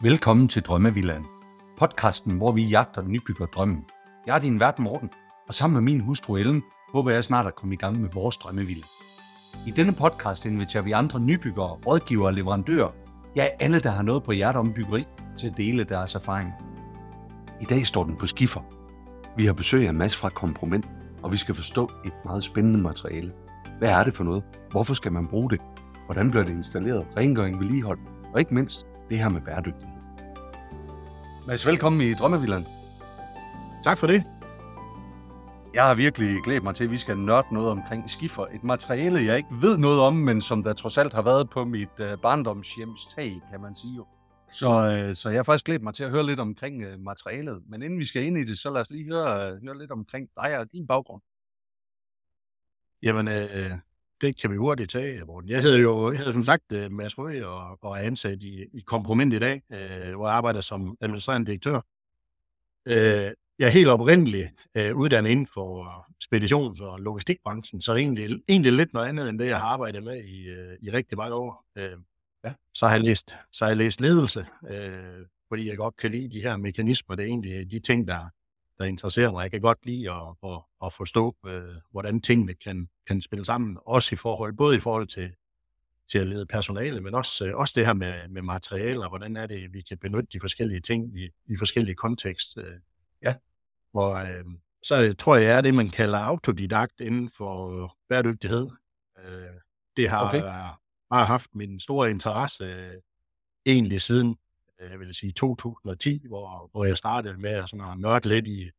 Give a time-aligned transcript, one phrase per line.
[0.00, 1.24] Velkommen til Drømmevillan,
[1.78, 3.84] Podcasten, hvor vi jagter nybygger drømmen.
[4.26, 5.10] Jeg er din vært Morten,
[5.48, 6.62] og sammen med min hustru Ellen,
[6.92, 8.82] håber jeg snart at komme i gang med vores drømmevilla.
[9.66, 12.90] I denne podcast inviterer vi andre nybyggere, rådgivere og leverandører,
[13.36, 15.04] ja alle, der har noget på hjertet om byggeri,
[15.38, 16.52] til at dele deres erfaring.
[17.60, 18.60] I dag står den på skiffer.
[19.36, 20.88] Vi har besøg af Mads fra Komproment,
[21.22, 23.32] og vi skal forstå et meget spændende materiale.
[23.78, 24.44] Hvad er det for noget?
[24.70, 25.60] Hvorfor skal man bruge det?
[26.06, 27.06] Hvordan bliver det installeret?
[27.16, 27.98] Rengøring, vedligehold?
[28.32, 29.96] Og ikke mindst det her med bæredygtighed.
[31.46, 32.64] Mads, velkommen i Drømmevilland.
[33.84, 34.22] Tak for det.
[35.74, 38.46] Jeg har virkelig glædet mig til, at vi skal nørde noget omkring skifer.
[38.46, 41.64] Et materiale, jeg ikke ved noget om, men som der trods alt har været på
[41.64, 44.06] mit uh, barndomshjems tag, kan man sige jo.
[44.50, 47.62] Så, uh, så jeg har faktisk glædet mig til at høre lidt omkring uh, materialet.
[47.68, 49.90] Men inden vi skal ind i det, så lad os lige høre, uh, høre lidt
[49.90, 51.22] omkring dig og din baggrund.
[53.02, 53.70] Jamen, øh,
[54.20, 55.50] det kan vi hurtigt tage, Morten.
[55.50, 58.64] Jeg hedder jo, jeg hedder som sagt uh, Mads Røge og, og er ansat i,
[58.72, 61.76] i Komproment i dag, uh, hvor jeg arbejder som administrerende direktør.
[62.86, 68.72] Uh, jeg er helt oprindeligt uh, uddannet inden for speditions- og logistikbranchen, så egentlig, egentlig
[68.72, 71.64] lidt noget andet end det, jeg har arbejdet med i, uh, i rigtig mange år.
[71.76, 72.00] Uh,
[72.44, 72.52] ja.
[72.74, 76.30] Så har jeg læst, så har jeg læst ledelse, uh, fordi jeg godt kan lide
[76.30, 77.16] de her mekanismer.
[77.16, 78.28] Det er egentlig de ting, der,
[78.78, 79.42] der interesserer mig.
[79.42, 83.78] Jeg kan godt lide at, at, at forstå, øh, hvordan tingene kan, kan spille sammen,
[83.86, 85.32] også i forhold, både i forhold til,
[86.10, 89.46] til at lede personale, men også, øh, også det her med, med materialer, hvordan er
[89.46, 92.58] det, vi kan benytte de forskellige ting i, i forskellige kontekst.
[92.58, 92.80] Øh.
[93.22, 93.34] Ja.
[93.92, 94.44] Hvor, øh,
[94.82, 98.68] så tror jeg, er det, man kalder autodidakt inden for bæredygtighed.
[99.24, 99.60] Øh,
[99.96, 100.42] det har okay.
[101.10, 102.94] bare haft min store interesse øh,
[103.66, 104.36] egentlig siden
[104.80, 108.46] Øh, jeg vil sige 2010, hvor, hvor jeg startede med at, sådan at nørde lidt
[108.46, 108.70] i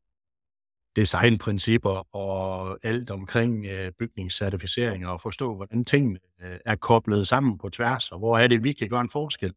[0.96, 7.70] designprincipper og alt omkring øh, bygningscertificering og forstå, hvordan tingene øh, er koblet sammen på
[7.70, 9.54] tværs, og hvor er det, vi kan gøre en forskel.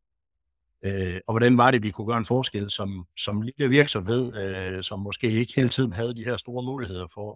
[0.85, 4.83] Øh, og hvordan var det, vi kunne gøre en forskel som, som lille virksomhed, øh,
[4.83, 7.29] som måske ikke hele tiden havde de her store muligheder for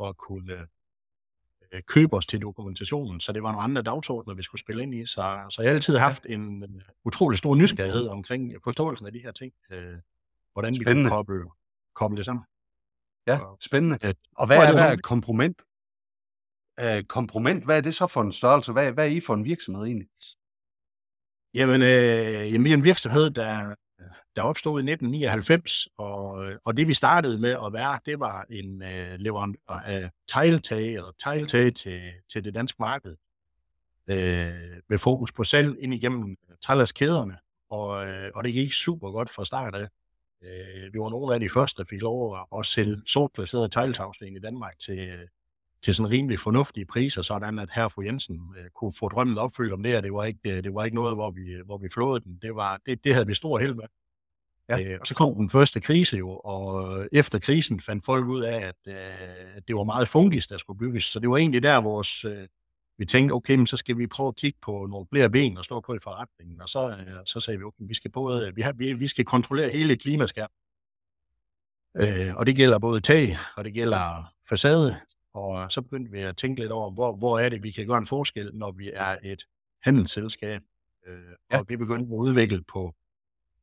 [0.00, 0.66] at, at kunne
[1.72, 4.94] øh, købe os til dokumentationen, så det var nogle andre dagsordner, vi skulle spille ind
[4.94, 5.06] i.
[5.06, 9.18] Så, så jeg har altid haft en, en utrolig stor nysgerrighed omkring forståelsen af de
[9.18, 9.52] her ting.
[9.70, 9.98] Øh,
[10.52, 11.02] hvordan spændende.
[11.02, 11.44] vi kan koble,
[11.94, 12.44] koble det sammen.
[13.26, 13.98] Ja, spændende.
[14.04, 15.62] Øh, og hvad er, er, hvad er komproment?
[16.80, 18.72] Øh, hvad er det så for en størrelse?
[18.72, 20.08] Hvad, hvad er I for en virksomhed egentlig?
[21.54, 23.74] Jamen, øh, jamen vi er en virksomhed, der
[24.36, 28.46] der opstod i 1999, og, øh, og det vi startede med at være, det var
[28.50, 32.00] en øh, leverandør øh, af tegltag eller tegltag til,
[32.32, 33.16] til det danske marked,
[34.10, 37.38] øh, med fokus på salg ind igennem øh, trællerskæderne,
[37.70, 39.88] og, øh, og det gik super godt fra start af.
[40.42, 44.40] Øh, vi var nogle af de første, der fik lov at sælge sortplaceret tegltagsten i
[44.40, 45.28] Danmark til,
[45.82, 49.72] til sådan rimelig fornuftige priser, sådan at her fru Jensen øh, kunne få drømmen opfyldt
[49.72, 52.20] om det, og det var ikke, det var ikke noget, hvor vi, hvor vi flåede
[52.20, 52.38] den.
[52.42, 53.84] Det, var, det, det havde vi stor held med.
[54.68, 54.92] Ja.
[54.92, 58.60] Øh, og så kom den første krise jo, og efter krisen fandt folk ud af,
[58.60, 61.04] at, øh, at det var meget fungis, der skulle bygges.
[61.04, 62.48] Så det var egentlig der, vores, øh,
[62.98, 65.64] vi tænkte, okay, men så skal vi prøve at kigge på nogle flere ben og
[65.64, 66.60] stå på i forretningen.
[66.60, 69.24] Og så, øh, så sagde vi, okay, vi skal, både, vi, har, vi, vi skal
[69.24, 70.50] kontrollere hele klimaskærm.
[71.96, 74.96] Øh, og det gælder både tag, og det gælder facade,
[75.34, 77.98] og så begyndte vi at tænke lidt over, hvor, hvor er det, vi kan gøre
[77.98, 79.44] en forskel, når vi er et
[79.82, 80.60] handelsselskab.
[81.06, 81.18] Øh,
[81.52, 81.58] ja.
[81.58, 82.94] Og vi begyndte at udvikle på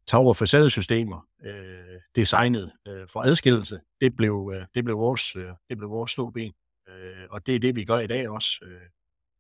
[0.10, 3.80] tag- og facadesystemer, øh, designet øh, for adskillelse.
[4.02, 6.54] Det blev, øh, det blev vores, øh, det blev vores ståben.
[6.90, 8.60] Øh, og det er det, vi gør i dag også.
[8.62, 8.82] Øh.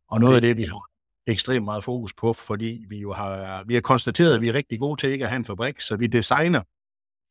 [0.10, 0.82] Og noget af det, vi har
[1.28, 4.80] ekstremt meget fokus på, fordi vi jo har, vi har konstateret, at vi er rigtig
[4.80, 6.62] gode til ikke at have en fabrik, så vi designer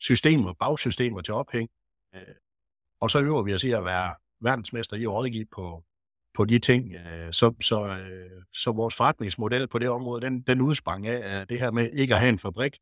[0.00, 1.68] systemer, bagsystemer til ophæng.
[2.14, 2.34] Øh,
[3.00, 5.84] og så øver vi os i at være verdensmester i at rådgive på,
[6.34, 6.94] på de ting.
[6.94, 11.60] Øh, så, så, øh, så vores forretningsmodel på det område, den, den udsprang af det
[11.60, 12.76] her med ikke at have en fabrik,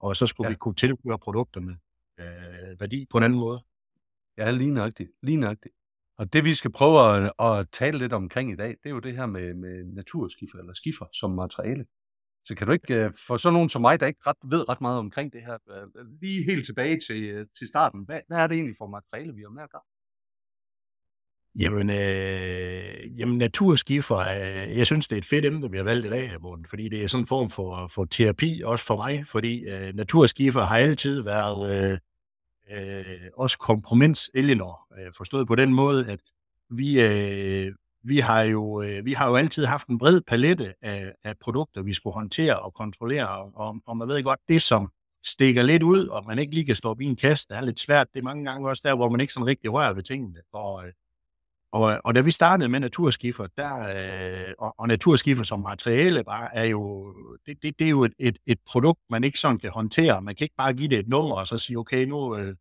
[0.00, 0.52] og så skulle ja.
[0.52, 1.78] vi kunne tilføre produkterne
[2.20, 3.60] øh, værdi på en anden måde.
[4.38, 5.10] Ja, lige nøjagtigt.
[5.22, 5.74] Lige nøjagtigt.
[6.18, 8.98] Og det vi skal prøve at, at tale lidt omkring i dag, det er jo
[8.98, 11.86] det her med, med naturskifer eller skifer som materiale.
[12.44, 14.80] Så kan du ikke, øh, for sådan nogen som mig, der ikke ret, ved ret
[14.80, 15.58] meget omkring det her,
[16.20, 19.50] lige helt tilbage til, til starten, hvad, hvad er det egentlig for materiale, vi har
[19.50, 19.82] med at gøre?
[21.58, 26.06] Jamen, øh, jamen naturskifer, øh, jeg synes, det er et fedt emne, vi har valgt
[26.06, 29.26] i dag, Morten, fordi det er sådan en form for, for terapi, også for mig,
[29.26, 31.98] fordi øh, naturskifer har altid været øh,
[32.72, 36.20] øh, også kompromis Elinor, øh, forstået på den måde, at
[36.70, 37.72] vi, øh,
[38.04, 41.82] vi, har jo, øh, vi har jo altid haft en bred palette af, af produkter,
[41.82, 44.90] vi skulle håndtere og kontrollere, og, og man ved godt, det som
[45.26, 47.80] stikker lidt ud, og man ikke lige kan stoppe i en kasse, det er lidt
[47.80, 50.38] svært, det er mange gange også der, hvor man ikke sådan rigtig rører ved tingene,
[50.52, 50.92] og øh,
[51.72, 53.74] og, og da vi startede med naturskifer, der,
[54.48, 57.14] øh, og, og naturskifer som materiale bare er jo,
[57.46, 60.22] det, det, det er jo et, et, et produkt, man ikke sådan kan håndtere.
[60.22, 62.54] Man kan ikke bare give det et nummer og så sige, okay, nu, øh,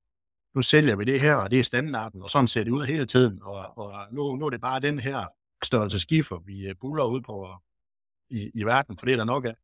[0.55, 3.05] nu sælger vi det her, og det er standarden, og sådan ser det ud hele
[3.05, 3.39] tiden.
[3.43, 5.25] Og, og nu, nu er det bare den her
[5.63, 9.23] størrelse skifer, vi øh, buller ud på øh, i, i verden, for det er der
[9.23, 9.55] nok af.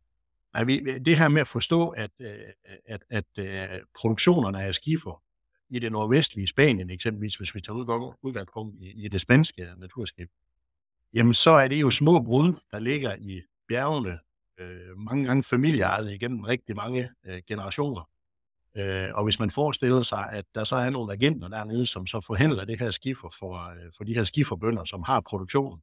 [0.53, 2.29] Nej, vi, det her med at forstå, at, øh,
[2.85, 5.21] at, at, at produktionerne af skifer
[5.69, 10.27] i det nordvestlige Spanien eksempelvis, hvis vi tager udgangspunkt i, i det spanske naturskab,
[11.13, 14.19] jamen så er det jo små brud, der ligger i bjergene,
[14.59, 18.09] øh, mange gange familieejet igennem rigtig mange øh, generationer.
[18.77, 22.21] Øh, og hvis man forestiller sig, at der så er nogle agenter dernede, som så
[22.21, 25.81] forhandler det her skifer for, øh, for de her skiferbønder, som har produktionen,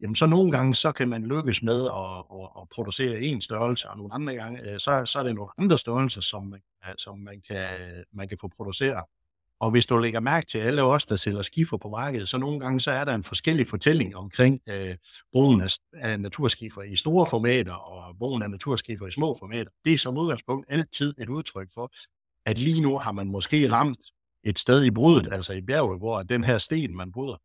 [0.00, 3.88] jamen så nogle gange, så kan man lykkes med at, at, at producere en størrelse,
[3.88, 6.54] og nogle andre gange, øh, så, så er det nogle andre størrelser, som,
[6.98, 7.68] som man, kan,
[8.12, 9.04] man kan få produceret.
[9.60, 12.60] Og hvis du lægger mærke til alle os, der sælger skifer på markedet, så nogle
[12.60, 14.96] gange så er der en forskellig fortælling omkring øh,
[15.32, 19.70] brugen af, af naturskifer i store formater og brugen af naturskifer i små formater.
[19.84, 21.92] Det er som udgangspunkt altid et udtryk for,
[22.46, 23.98] at lige nu har man måske ramt
[24.44, 27.36] et sted i brudet, altså i bjerget, hvor den her sten, man bryder,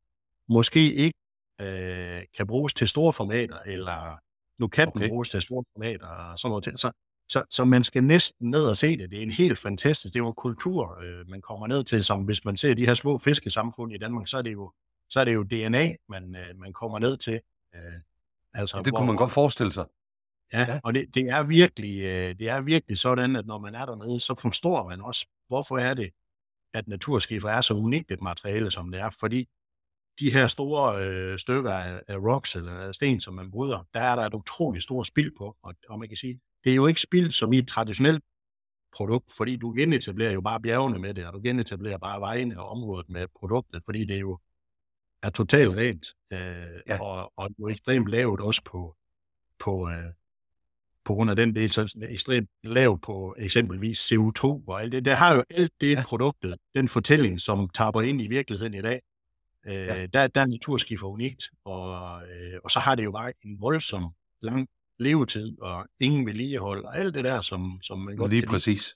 [0.50, 1.18] måske ikke
[1.62, 4.20] øh, kan bruges til store formater, eller
[4.60, 5.02] nu kan okay.
[5.02, 6.80] den bruges til store formater og sådan noget.
[6.80, 6.92] Så,
[7.30, 9.10] så, så man skal næsten ned og se det.
[9.10, 12.04] Det er en helt fantastisk, det er jo en kultur, øh, man kommer ned til,
[12.04, 14.72] som hvis man ser de her små fiskesamfund i Danmark, så er det jo,
[15.10, 17.40] så er det jo DNA, man, øh, man kommer ned til.
[17.76, 17.82] Øh,
[18.54, 19.86] altså, ja, det hvor, kunne man godt forestille sig.
[20.54, 20.80] Ja, ja.
[20.84, 24.20] og det, det, er virkelig, øh, det er virkelig sådan, at når man er dernede,
[24.20, 26.12] så forstår man også, hvorfor er det,
[26.74, 29.10] at naturskifer er så unikt et materiale, som det er.
[29.20, 29.50] Fordi
[30.22, 34.16] de her store øh, stykker af, af rocks eller sten, som man bryder, der er
[34.16, 35.58] der et utroligt stort spild på.
[35.64, 38.24] Og, og man kan sige, det er jo ikke spild som i et traditionelt
[38.96, 42.70] produkt, fordi du genetablerer jo bare bjergene med det, og du genetablerer bare vejene og
[42.70, 44.40] området med produktet, fordi det jo
[45.24, 46.40] er totalt rent, øh,
[46.88, 47.02] ja.
[47.02, 48.96] og, og jo ekstremt lavt også på,
[49.60, 50.14] på, øh,
[51.06, 55.06] på grund af den del, så ekstremt lavt på eksempelvis CO2 og alt det.
[55.06, 56.04] Der har jo alt det ja.
[56.06, 59.02] produktet, den fortælling, som tapper ind i virkeligheden i dag,
[59.68, 60.06] øh, ja.
[60.06, 64.14] der, der er naturskifer unikt, og, øh, og så har det jo bare en voldsom
[64.42, 64.68] lang
[65.00, 68.96] levetid og ingen vedligehold og alt det der, som, som man godt Lige præcis.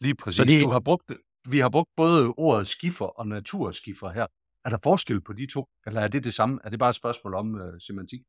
[0.00, 0.36] Lige præcis.
[0.36, 1.12] Så det, du har brugt,
[1.48, 4.26] vi har brugt både ordet skifer og naturskifer her.
[4.64, 6.60] Er der forskel på de to, eller er det det samme?
[6.64, 8.20] Er det bare et spørgsmål om uh, semantik?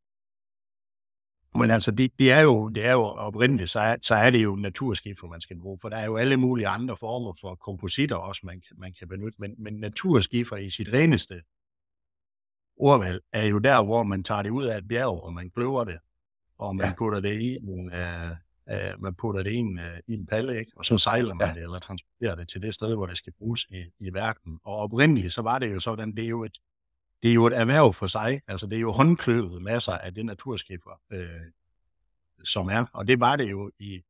[1.60, 4.44] Men altså, det, det, er jo, det er jo oprindeligt, så er, så er det
[4.44, 8.16] jo naturskifer, man skal bruge, for der er jo alle mulige andre former for kompositter
[8.16, 11.42] også, man, man kan benytte, men, men naturskifer i sit reneste
[12.78, 15.84] ordvalg er jo der, hvor man tager det ud af et bjerg, og man kløver
[15.84, 15.98] det,
[16.58, 16.94] og man ja.
[16.98, 18.32] putter det i en, uh,
[18.74, 20.72] uh, man putter det i en, uh, i en palle, ikke?
[20.76, 21.54] og så sejler man ja.
[21.54, 24.60] det, eller transporterer det til det sted, hvor det skal bruges i, i verden.
[24.64, 26.58] Og oprindeligt, så var det jo sådan, det er jo et,
[27.24, 30.26] det er jo et erhverv for sig, altså det er jo håndkløvet masser af det
[30.26, 31.30] naturskiffer, øh,
[32.44, 34.02] som er, og det var det jo i,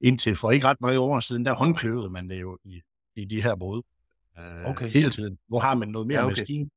[0.00, 2.80] indtil for ikke ret mange år siden, der håndkløvede man det jo i,
[3.16, 3.82] i de her brud
[4.38, 4.88] øh, okay.
[4.88, 5.38] hele tiden.
[5.48, 6.38] Nu har man noget mere ja, okay.
[6.38, 6.70] maskine,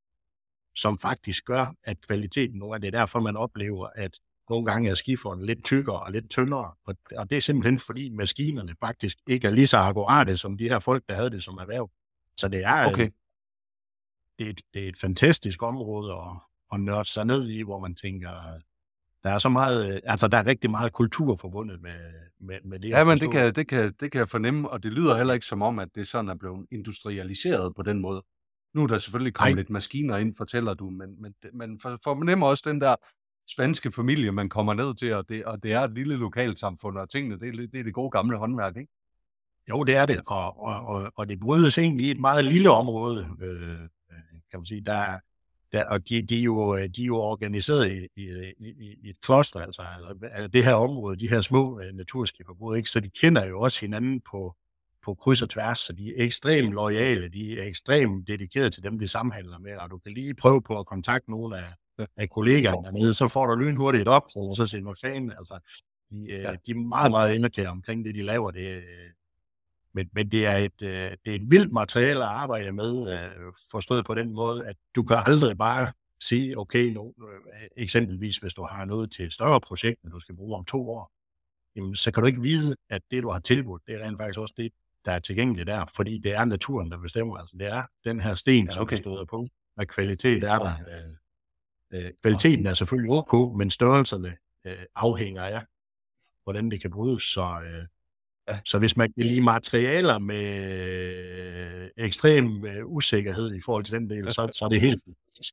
[0.75, 4.19] som faktisk gør, at kvaliteten nu er det derfor, man oplever, at
[4.49, 8.09] nogle gange er skifferen lidt tykkere og lidt tyndere, og, og det er simpelthen fordi
[8.09, 11.57] maskinerne faktisk ikke er lige så akkurate som de her folk, der havde det som
[11.57, 11.91] erhverv.
[12.37, 13.09] Så det er, okay.
[14.39, 16.39] Det, er et, det er et fantastisk område at,
[16.73, 18.29] at nørde sig ned i, hvor man tænker,
[19.23, 21.99] der er så meget, altså der er rigtig meget kultur forbundet med,
[22.39, 22.89] med, med det.
[22.89, 25.45] Ja, men det kan, det, kan, det kan jeg fornemme, og det lyder heller ikke
[25.45, 28.23] som om, at det sådan er blevet industrialiseret på den måde.
[28.73, 29.55] Nu er der selvfølgelig kommet Ej.
[29.55, 32.95] lidt maskiner ind, fortæller du, men, men, for, fornemmer også den der
[33.49, 37.09] spanske familie, man kommer ned til, og det, og det er et lille lokalsamfund, og
[37.09, 38.91] tingene, det, er, det er det gode gamle håndværk, ikke?
[39.69, 42.69] Jo, det er det, og, og, og, og det brydes egentlig i et meget lille
[42.69, 43.89] område, øh,
[44.53, 44.81] kan man sige.
[44.81, 45.19] Der,
[45.71, 49.21] der, og de, de, er jo, de er jo organiseret i, i, i, i et
[49.21, 49.81] kloster, altså,
[50.31, 52.89] altså det her område, de her små uh, naturskiferbrud, ikke?
[52.89, 54.55] så de kender jo også hinanden på,
[55.05, 58.99] på kryds og tværs, så de er ekstremt lojale, de er ekstremt dedikerede til dem,
[58.99, 61.73] de samhandler med, og du kan lige prøve på at kontakte nogle af,
[62.17, 65.59] af kollegaerne dernede, så får du lynhurtigt et op, og så siger du, fanden, altså,
[66.11, 66.55] de, ja.
[66.65, 68.51] de er meget, meget indkære omkring det, de laver.
[68.51, 68.83] Det,
[69.93, 73.21] men, men det, er et, det er et vildt materiale at arbejde med,
[73.71, 77.13] forstået på den måde, at du kan aldrig bare sige, okay, nu,
[77.77, 81.11] eksempelvis hvis du har noget til et større projekt, du skal bruge om to år,
[81.75, 84.39] jamen, så kan du ikke vide, at det, du har tilbudt, det er rent faktisk
[84.39, 84.71] også det,
[85.05, 87.37] der er tilgængeligt der, fordi det er naturen, der bestemmer.
[87.37, 88.95] Altså, det er den her sten, ja, okay.
[88.95, 90.73] som støder på, hvad kvalitet er der.
[91.93, 95.63] Øh, kvaliteten er selvfølgelig ok, men størrelserne øh, afhænger af,
[96.43, 97.23] hvordan det kan brydes.
[97.23, 97.85] Så, øh,
[98.47, 98.59] Ja.
[98.65, 100.45] Så hvis man kan lide materialer med
[101.83, 105.03] øh, ekstrem øh, usikkerhed i forhold til den del, så, så er det helt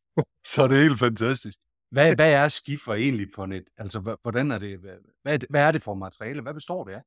[0.53, 1.59] Så er det helt fantastisk.
[1.91, 3.65] Hvad, hvad er skifer egentlig for net?
[3.79, 6.43] Altså, hvordan er det, hvad, hvad er det for materiale?
[6.43, 7.03] Hvad består det af?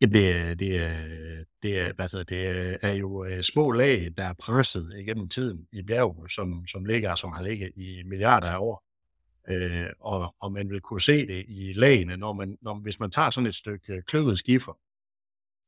[0.00, 2.46] Ja, det, det, det, er, altså, det
[2.82, 7.14] er jo øh, små lag, der er presset igennem tiden i bjerg, som, som ligger,
[7.14, 8.83] som har ligget i milliarder af år.
[9.50, 13.10] Øh, og, og man vil kunne se det i lagene, når man, når, hvis man
[13.10, 14.78] tager sådan et stykke øh, kløvet skifer,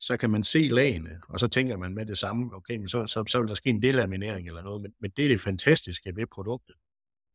[0.01, 3.07] så kan man se lagene, og så tænker man med det samme, okay, men så,
[3.07, 6.17] så, så vil der ske en delaminering eller noget, men, men det er det fantastiske
[6.17, 6.75] ved produktet.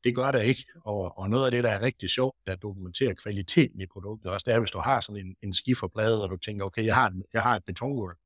[0.03, 3.13] Det gør der ikke, og, og noget af det, der er rigtig sjovt, der dokumenterer
[3.13, 6.37] kvaliteten i produktet, også det er, hvis du har sådan en, en skiferplade, og du
[6.37, 8.17] tænker, okay, jeg har, jeg har et betongulv,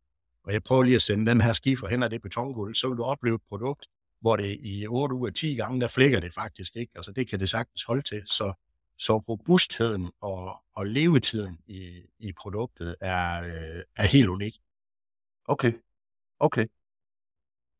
[0.44, 2.98] og jeg prøver lige at sende den her skifer hen ad det betongulv, så vil
[2.98, 3.88] du opleve et produkt,
[4.22, 6.92] hvor det i 8 ud af 10 gange, der flækker det faktisk ikke.
[6.96, 8.22] Altså det kan det sagtens holde til.
[8.26, 8.54] Så,
[8.98, 14.58] så robustheden og, og levetiden i, i produktet er, øh, er helt unik.
[15.48, 15.74] Okay.
[16.40, 16.68] Okay.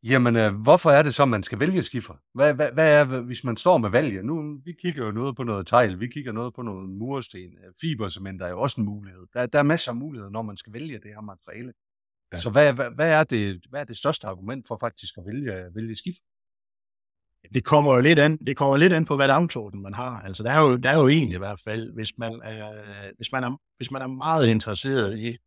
[0.04, 2.14] Jamen, øh, hvorfor er det så, man skal vælge skifer?
[2.34, 4.26] Hvad, hvad, hvad er, hvis man står med valget?
[4.26, 7.74] Nu, vi kigger jo noget på noget tegl, vi kigger noget på noget mursten, øh,
[7.82, 9.26] fibercement er jo også en mulighed.
[9.34, 11.74] Der, der er masser af muligheder, når man skal vælge det her materiale.
[12.34, 12.38] Ja.
[12.38, 15.76] Så hvad, hvad, hvad, er det, hvad er det største argument for faktisk at vælge,
[15.76, 16.22] vælge skifer?
[17.54, 20.20] Det kommer jo lidt an, det kommer lidt an på, hvad dagsorden man har.
[20.22, 23.32] Altså, der er jo, der er jo egentlig i hvert fald, hvis man, er, hvis,
[23.32, 25.38] man er, hvis man er meget interesseret i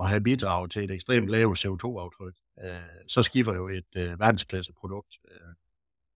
[0.00, 4.72] at have bidrag til et ekstremt lavt CO2-aftryk, øh, så skifter jo et øh, verdensklasse
[4.80, 5.14] produkt.
[5.30, 5.54] Øh,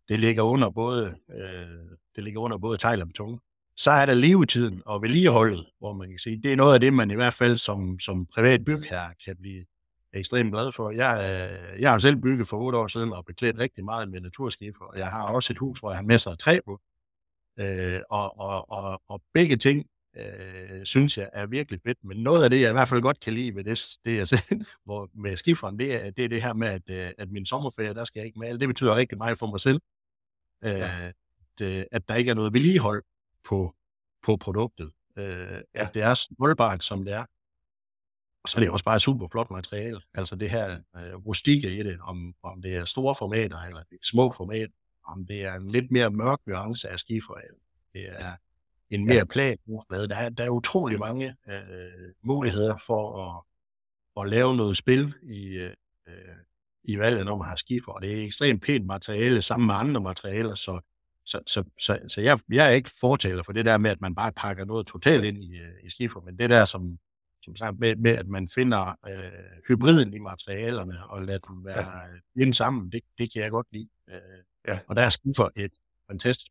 [0.08, 3.40] det ligger under både, øh, det ligger under både tegl og beton.
[3.76, 6.92] Så er der levetiden og vedligeholdet, hvor man kan sige, det er noget af det,
[6.92, 9.64] man i hvert fald som, som privat bygherre kan blive
[10.12, 10.90] ekstremt glad for.
[10.90, 11.12] Jeg,
[11.74, 14.84] øh, jeg har selv bygget for otte år siden og beklædt rigtig meget med naturskifer,
[14.84, 16.80] og jeg har også et hus, hvor jeg har masser af træ på.
[17.60, 19.86] Øh, og, og, og, og begge ting
[20.16, 23.20] øh, synes jeg er virkelig fedt, men noget af det, jeg i hvert fald godt
[23.20, 26.42] kan lide ved det, det jeg selv, hvor med skiferen, det er, det er det
[26.42, 28.60] her med, at, øh, at min sommerferie, der skal jeg ikke male.
[28.60, 29.80] Det betyder rigtig meget for mig selv,
[30.64, 31.12] øh, ja.
[31.60, 33.02] at, at der ikke er noget vedligehold
[33.44, 33.74] på,
[34.22, 34.90] på produktet.
[35.18, 35.62] Øh, ja.
[35.74, 37.24] At det er så holdbart, som det er.
[38.42, 40.00] Og så er det også bare super flot materiale.
[40.14, 43.94] Altså det her øh, rustikke i det, om, om det er store formater eller det
[43.94, 44.70] er små format,
[45.06, 47.54] om det er en lidt mere mørk nuance af skiferal.
[47.94, 48.32] Det er
[48.90, 49.24] en mere ja.
[49.24, 49.56] plan.
[49.90, 53.42] Der er, der er utrolig mange øh, muligheder for at,
[54.22, 55.74] at lave noget spil i, øh,
[56.84, 57.92] i valget, når man har skifer.
[57.92, 60.80] Og det er ekstremt pænt materiale sammen med andre materialer, så,
[61.24, 64.14] så, så, så, så jeg, jeg er ikke fortaler for det der med, at man
[64.14, 66.98] bare pakker noget totalt ind i, øh, i skifer, men det der, som,
[67.42, 69.32] som sagt, med, med at man finder øh,
[69.68, 71.98] hybriden i materialerne og lader dem være
[72.36, 72.42] ja.
[72.42, 73.88] ind sammen, det, det kan jeg godt lide.
[74.10, 74.20] Øh,
[74.68, 74.78] ja.
[74.88, 75.72] Og der er skifer et
[76.10, 76.46] fantastisk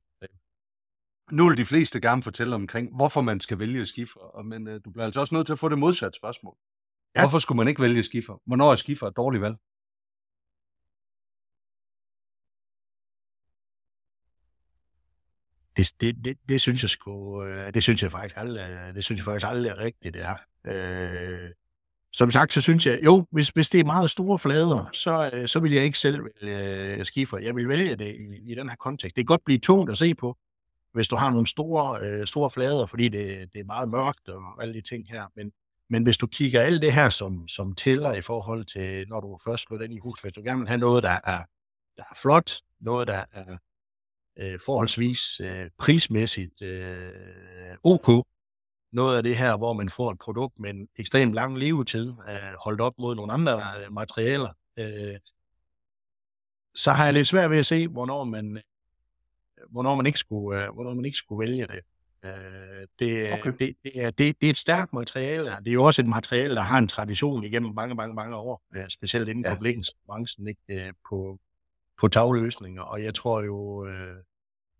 [1.31, 4.91] nu vil de fleste gerne fortælle omkring, hvorfor man skal vælge skifer, men øh, du
[4.91, 6.58] bliver altså også nødt til at få det modsatte spørgsmål.
[7.15, 7.22] Ja.
[7.22, 8.41] Hvorfor skulle man ikke vælge skifer?
[8.46, 9.55] Hvornår er skifer et dårligt valg?
[15.79, 19.19] Det, det, det, det synes jeg sgu, øh, det synes jeg faktisk aldrig, det synes
[19.19, 20.36] jeg faktisk aldrig er rigtigt, det er.
[20.65, 21.50] Øh,
[22.13, 25.48] som sagt, så synes jeg, jo, hvis, hvis det er meget store flader, så, øh,
[25.48, 27.38] så vil jeg ikke selv vælge øh, skifer.
[27.38, 29.15] Jeg vil vælge det i, i den her kontekst.
[29.15, 30.38] Det kan godt blive tungt at se på,
[30.93, 34.62] hvis du har nogle store, øh, store flader, fordi det, det er meget mørkt og
[34.62, 35.25] alle de ting her.
[35.36, 35.51] Men,
[35.89, 39.39] men hvis du kigger alt det her, som, som tæller i forhold til, når du
[39.45, 41.43] først går ind i huset, hvis du gerne vil have noget, der er,
[41.98, 43.57] der er flot, noget, der er
[44.39, 47.12] øh, forholdsvis øh, prismæssigt øh,
[47.84, 48.25] ok,
[48.91, 52.53] noget af det her, hvor man får et produkt med en ekstremt lang levetid, øh,
[52.63, 55.19] holdt op mod nogle andre øh, materialer, øh,
[56.75, 58.62] så har jeg lidt svært ved at se, hvornår man
[59.69, 61.81] hvornår man ikke skulle, øh, hvornår man ikke skulle vælge det.
[62.25, 63.51] Øh, det, okay.
[63.60, 65.50] det, det, er, det, det er et stærkt materiale.
[65.50, 68.62] Det er jo også et materiale, der har en tradition igennem mange, mange, mange år,
[68.75, 69.53] øh, specielt inden ja.
[69.53, 71.39] for blikkenbranchen, ikke, øh, på,
[72.00, 72.82] på tagløsninger.
[72.82, 74.15] Og jeg tror jo, øh,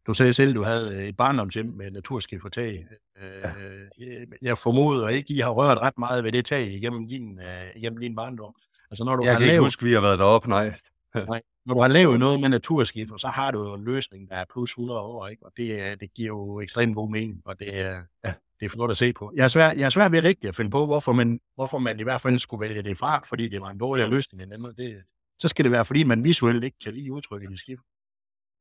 [0.08, 2.86] du sagde selv, du havde et barndomshjem med naturskiftertag.
[3.22, 3.50] Ja.
[3.50, 7.76] Øh, jeg formoder ikke, I har rørt ret meget ved det tag igennem din, øh,
[7.76, 8.54] igennem din barndom.
[8.92, 9.54] Altså, når du jeg har kan lavet...
[9.54, 10.74] ikke huske, vi har været deroppe, nej.
[11.16, 11.42] nej.
[11.66, 14.46] Når du har lavet noget med naturskifter, så har du jo en løsning, der er
[14.54, 15.46] plus 100 år, ikke?
[15.46, 18.92] og det, det giver jo ekstremt god mening, og det er, ja, det er flot
[18.92, 19.32] at se på.
[19.36, 22.00] Jeg er svært jeg er svær ved rigtigt at finde på, hvorfor man, hvorfor man
[22.00, 24.78] i hvert fald skulle vælge det fra, fordi det var en dårlig løsning end andet.
[24.78, 25.04] Det,
[25.40, 27.82] så skal det være, fordi man visuelt ikke kan lide udtrykket i skift.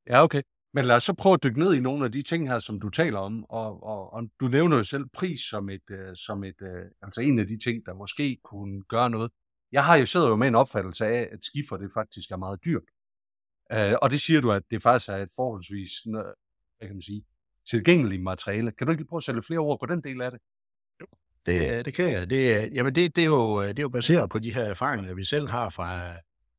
[0.07, 0.43] Ja, okay.
[0.75, 2.81] Men lad os så prøve at dykke ned i nogle af de ting her, som
[2.81, 6.45] du taler om, og, og, og du nævner jo selv pris som et, uh, som
[6.45, 6.69] et uh,
[7.03, 9.31] altså en af de ting, der måske kunne gøre noget.
[9.73, 12.65] Jeg har jo siddet jo med en opfattelse af, at skifer det faktisk er meget
[12.65, 12.83] dyrt.
[13.75, 15.91] Uh, og det siger du, at det faktisk er et forholdsvis,
[16.79, 17.25] hvad kan man sige,
[17.71, 18.73] tilgængeligt materiale.
[18.73, 20.41] Kan du ikke lige prøve at sætte flere ord på den del af det?
[21.47, 22.31] Det, det kan jeg.
[22.31, 25.25] Det, jamen det, det, er jo, det er jo baseret på de her erfaringer, vi
[25.25, 26.13] selv har fra,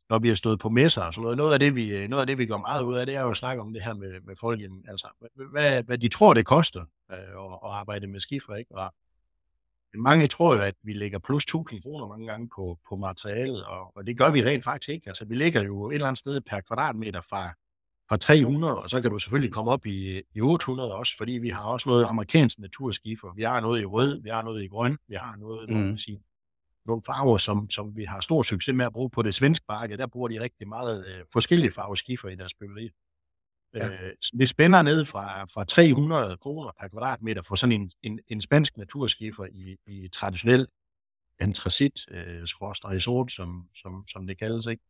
[0.10, 1.38] når vi har stået på messer og sådan noget.
[1.38, 3.32] Noget af det, vi, noget af det, vi går meget ud af, det er jo
[3.32, 5.08] at snakke om det her med, med folk, altså
[5.51, 8.75] hvad, hvad de tror, det koster øh, at, at arbejde med skifer, ikke?
[8.75, 8.94] Og
[9.94, 13.98] mange tror jo, at vi lægger plus 1000 kroner mange gange på, på materialet, og,
[13.98, 15.08] og det gør vi rent faktisk ikke.
[15.08, 17.54] Altså, vi ligger jo et eller andet sted per kvadratmeter fra,
[18.10, 21.50] fra 300, og så kan du selvfølgelig komme op i, i 800 også, fordi vi
[21.50, 23.34] har også noget amerikansk naturskifer.
[23.36, 25.98] Vi har noget i rød, vi har noget i grøn, vi har noget, mm.
[25.98, 26.20] sige,
[26.89, 29.98] nogle farver, som, som vi har stor succes med at bruge på det svenske marked.
[29.98, 32.89] Der bruger de rigtig meget øh, forskellige farveskifer i deres byggeri.
[33.74, 33.89] Ja.
[33.89, 38.41] Øh, det spænder ned fra, fra 300 kroner per kvadratmeter for sådan en, en, en
[38.41, 40.67] spansk naturskifer i, i traditionel
[41.39, 44.84] antracit, øh, skråstrej sort, som, som, som det kaldes, ikke?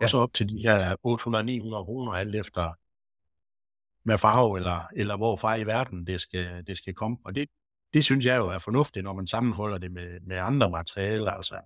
[0.00, 0.04] Ja.
[0.04, 2.72] Og så op til de her 800-900 kroner, alt efter
[4.04, 7.16] med farve, eller, eller hvorfra i verden det skal, det skal komme.
[7.24, 7.48] Og det,
[7.94, 11.30] det synes jeg jo er fornuftigt, når man sammenholder det med, med andre materialer.
[11.30, 11.60] Altså,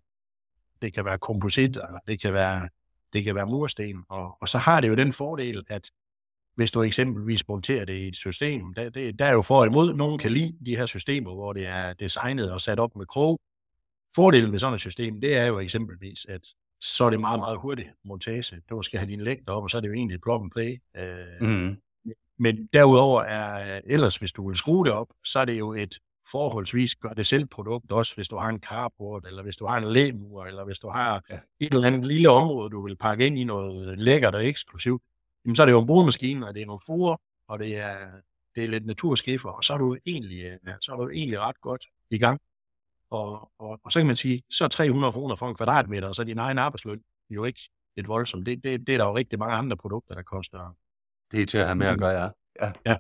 [0.83, 2.68] det kan være komposit, eller det kan være,
[3.12, 4.04] det kan være mursten.
[4.09, 5.90] Og, og så har det jo den fordel, at
[6.56, 9.66] hvis du eksempelvis monterer det i et system, der, det, der er jo for og
[9.66, 9.95] imod.
[9.95, 13.40] Nogen kan lide de her systemer, hvor det er designet og sat op med krog.
[14.14, 16.40] Fordelen ved sådan et system, det er jo eksempelvis, at
[16.80, 18.61] så er det meget, meget hurtigt montage.
[18.71, 20.50] Du skal have din lægter op, og så er det jo egentlig et plug and
[20.50, 20.76] play.
[20.97, 21.76] Øh, mm.
[22.38, 25.99] Men derudover er, ellers hvis du vil skrue det op, så er det jo et
[26.30, 29.76] forholdsvis gør det selv produkt, også hvis du har en carport, eller hvis du har
[29.76, 31.38] en læmur, eller hvis du har ja.
[31.61, 35.02] et eller andet lille område, du vil pakke ind i noget lækkert og eksklusivt,
[35.45, 37.16] jamen så er det jo en brudmaskine, og det er nogle fuger,
[37.49, 37.97] og det er,
[38.54, 41.61] det er lidt naturskiffer, og så er du egentlig, ja, så er du egentlig ret
[41.61, 42.40] godt i gang.
[43.11, 46.14] Og, og, og så kan man sige, så er 300 kroner for en kvadratmeter, og
[46.14, 47.61] så er din egen arbejdsløn jo ikke
[47.97, 48.47] et voldsomt.
[48.47, 50.76] Det, det, det er der jo rigtig mange andre produkter, der koster.
[51.33, 52.30] Det er til at have med at gøre, ja.
[52.66, 52.73] ja.
[52.87, 52.97] ja.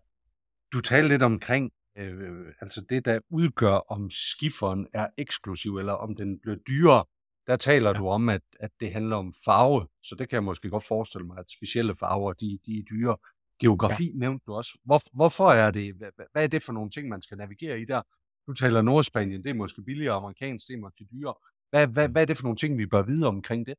[0.72, 6.16] Du talte lidt omkring, øh, altså det, der udgør, om skifferen er eksklusiv, eller om
[6.16, 7.04] den bliver dyrere.
[7.46, 7.98] Der taler ja.
[7.98, 11.26] du om, at, at det handler om farve, så det kan jeg måske godt forestille
[11.26, 13.16] mig, at specielle farver, de, de er dyre.
[13.60, 14.18] Geografi ja.
[14.18, 14.78] nævnte du også.
[14.84, 17.84] Hvor, hvorfor er det, hvad, hvad er det for nogle ting, man skal navigere i
[17.84, 18.02] der?
[18.46, 21.34] Du taler Nordspanien, det er måske billigere, amerikansk, det er måske dyrere.
[21.70, 23.74] Hvad, hvad, hvad er det for nogle ting, vi bør vide omkring det?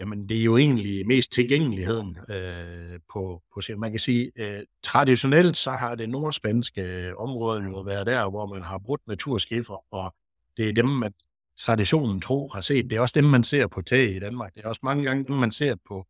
[0.00, 5.56] Jamen, det er jo egentlig mest tilgængeligheden øh, på, på Man kan sige, øh, traditionelt
[5.56, 10.14] så har det nordspanske øh, område jo været der, hvor man har brudt naturskiffer, og
[10.56, 11.12] det er dem, man
[11.60, 12.90] traditionen tro har set.
[12.90, 14.54] Det er også dem, man ser på tag i Danmark.
[14.54, 16.06] Det er også mange gange dem, man ser på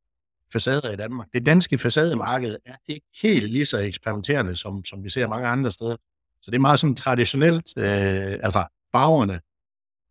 [0.53, 1.29] facader i Danmark.
[1.33, 5.71] Det danske facademarked er ikke helt lige så eksperimenterende, som, som vi ser mange andre
[5.73, 5.97] steder.
[6.43, 9.41] Så det er meget sådan traditionelt, øh, altså farverne.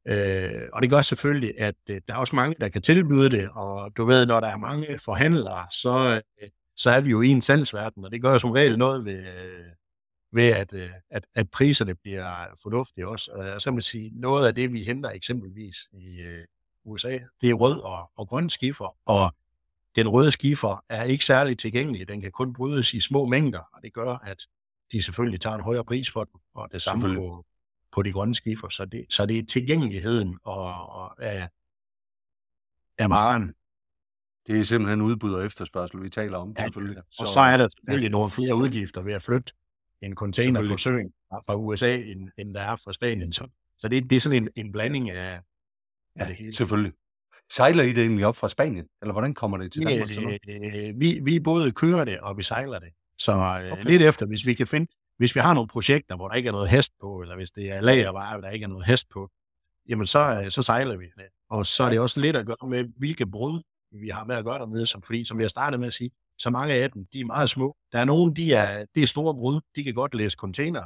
[0.07, 3.49] Øh, og det gør selvfølgelig, at øh, der er også mange, der kan tilbyde det,
[3.53, 7.27] og du ved, når der er mange forhandlere, så, øh, så er vi jo i
[7.27, 9.65] en salgsverden, og det gør jo som regel noget ved, øh,
[10.31, 13.31] ved at, øh, at, at priserne bliver fornuftige også.
[13.31, 16.45] Og så man sige, noget af det, vi henter eksempelvis i øh,
[16.85, 19.35] USA, det er rød og, og grøn skifer, og
[19.95, 22.07] den røde skifer er ikke særlig tilgængelig.
[22.07, 24.37] Den kan kun brydes i små mængder, og det gør, at
[24.91, 27.45] de selvfølgelig tager en højere pris for den, og det samme på,
[27.95, 28.69] på de grønne skifer.
[28.69, 31.49] Så det, så det er tilgængeligheden og, og af,
[32.97, 33.53] af maren.
[34.47, 36.55] Det er simpelthen udbud og efterspørgsel, vi taler om.
[36.57, 36.97] Ja, selvfølgelig.
[37.19, 39.53] Og så, er der selvfølgelig nogle flere udgifter ved at flytte
[40.01, 41.13] en container på søen
[41.45, 43.31] fra USA, end, end der er fra Spanien.
[43.31, 45.41] Så, så det, det er sådan en, en blanding af, af
[46.19, 46.53] ja, det hele.
[46.53, 46.93] Selvfølgelig.
[47.51, 50.39] Sejler I det egentlig op fra Spanien, eller hvordan kommer det til Danmark?
[50.47, 52.89] Ja, øh, vi, vi både kører det, og vi sejler det.
[53.17, 53.83] Så øh, okay.
[53.83, 56.51] lidt efter, hvis vi kan finde, hvis vi har nogle projekter, hvor der ikke er
[56.51, 59.29] noget hest på, eller hvis det er lagervarer, hvor der ikke er noget hest på,
[59.89, 61.25] jamen så, øh, så sejler vi det.
[61.49, 63.61] Og så er det også lidt at gøre med, hvilke brud
[64.01, 66.11] vi har med at gøre dernede, som, fordi som vi har startet med at sige,
[66.37, 67.75] så mange af dem, de er meget små.
[67.91, 70.83] Der er nogle, de er, de er store brud, de kan godt læse container.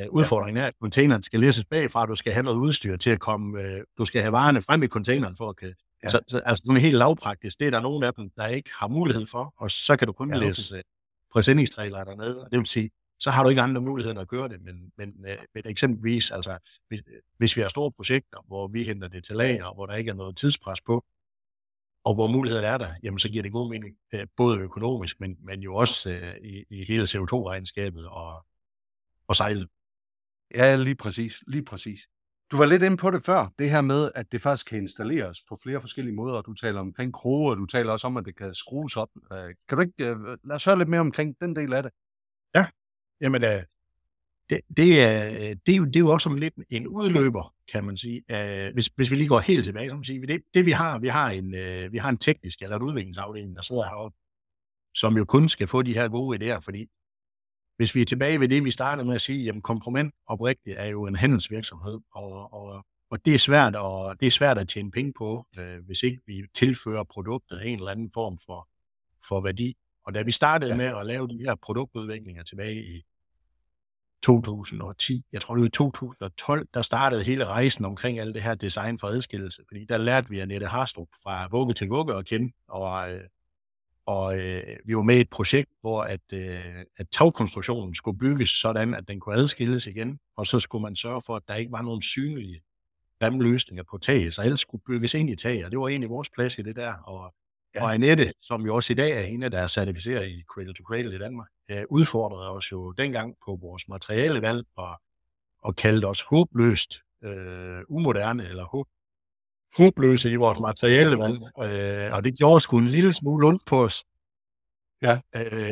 [0.00, 3.20] Uh, udfordringen er, at containeren skal læses bagfra, du skal have noget udstyr til at
[3.20, 3.64] komme, uh,
[3.98, 6.08] du skal have varerne frem i containeren for at kan, ja.
[6.08, 8.88] så, så, altså sådan helt lavpraktisk, det er der nogle af dem, der ikke har
[8.88, 10.46] mulighed for, og så kan du kun ja, okay.
[10.46, 10.82] læse
[11.32, 14.62] præsendingstrailer dernede, og det vil sige, så har du ikke andre muligheder at gøre det,
[14.62, 17.00] men, men, uh, men eksempelvis, altså, hvis,
[17.38, 20.14] hvis vi har store projekter, hvor vi henter det til lager, hvor der ikke er
[20.14, 21.04] noget tidspres på,
[22.04, 25.36] og hvor muligheden er der, jamen så giver det god mening, øh, både økonomisk, men,
[25.40, 28.46] men jo også øh, i, i hele CO2-regnskabet og,
[29.28, 29.68] og sejlet.
[30.54, 32.00] Ja, lige præcis, lige præcis.
[32.50, 35.42] Du var lidt inde på det før, det her med, at det faktisk kan installeres
[35.48, 36.42] på flere forskellige måder.
[36.42, 39.08] Du taler omkring kroge, og du taler også om, at det kan skrues op.
[39.32, 40.04] Øh, kan du ikke
[40.44, 41.92] lade os høre lidt mere omkring den del af det?
[42.54, 42.66] Ja,
[43.20, 43.62] jamen øh,
[44.50, 47.54] det, det, er, øh, det, er jo, det er jo også som lidt en udløber,
[47.72, 48.22] kan man sige.
[48.30, 50.98] Øh, hvis, hvis vi lige går helt tilbage, så man sige, det, det vi har,
[50.98, 51.52] vi har en,
[51.92, 54.18] vi har en teknisk eller en udviklingsafdeling, der sidder heroppe,
[54.94, 56.86] som jo kun skal få de her gode idéer, fordi
[57.76, 60.86] hvis vi er tilbage ved det, vi startede med at sige, jamen komproment oprigtigt er
[60.86, 64.90] jo en handelsvirksomhed, og, og, og det, er svært at, det er svært at tjene
[64.90, 68.68] penge på, øh, hvis ikke vi tilfører produktet en eller anden form for,
[69.28, 69.76] for værdi.
[70.06, 70.76] Og da vi startede ja.
[70.76, 73.02] med at lave de her produktudviklinger tilbage i
[74.22, 78.98] 2010, jeg tror det var 2012, der startede hele rejsen omkring alt det her design
[78.98, 83.12] for adskillelse, fordi der lærte vi Annette Harstrup fra vugge til vugge at kende, og,
[83.12, 83.20] øh,
[84.06, 88.50] og øh, vi var med i et projekt, hvor at, øh, at tagkonstruktionen skulle bygges
[88.50, 91.72] sådan, at den kunne adskilles igen, og så skulle man sørge for, at der ikke
[91.72, 92.62] var nogen synlige
[93.20, 96.10] grimme løsninger på taget, så alt skulle bygges ind i taget, og det var egentlig
[96.10, 97.34] vores plads i det der, og
[97.74, 97.84] Ja.
[97.84, 100.84] Og Annette, som jo også i dag er en, der er certificeret i Cradle to
[100.84, 101.48] Cradle i Danmark,
[101.90, 105.00] udfordrede os jo dengang på vores materialevalg og,
[105.58, 108.86] og kaldte os håbløst øh, umoderne eller håb,
[109.76, 111.38] håbløse i vores materialevalg.
[111.62, 114.04] Øh, og det gjorde sgu en lille smule ondt på os.
[115.02, 115.20] Ja.
[115.36, 115.70] Øh,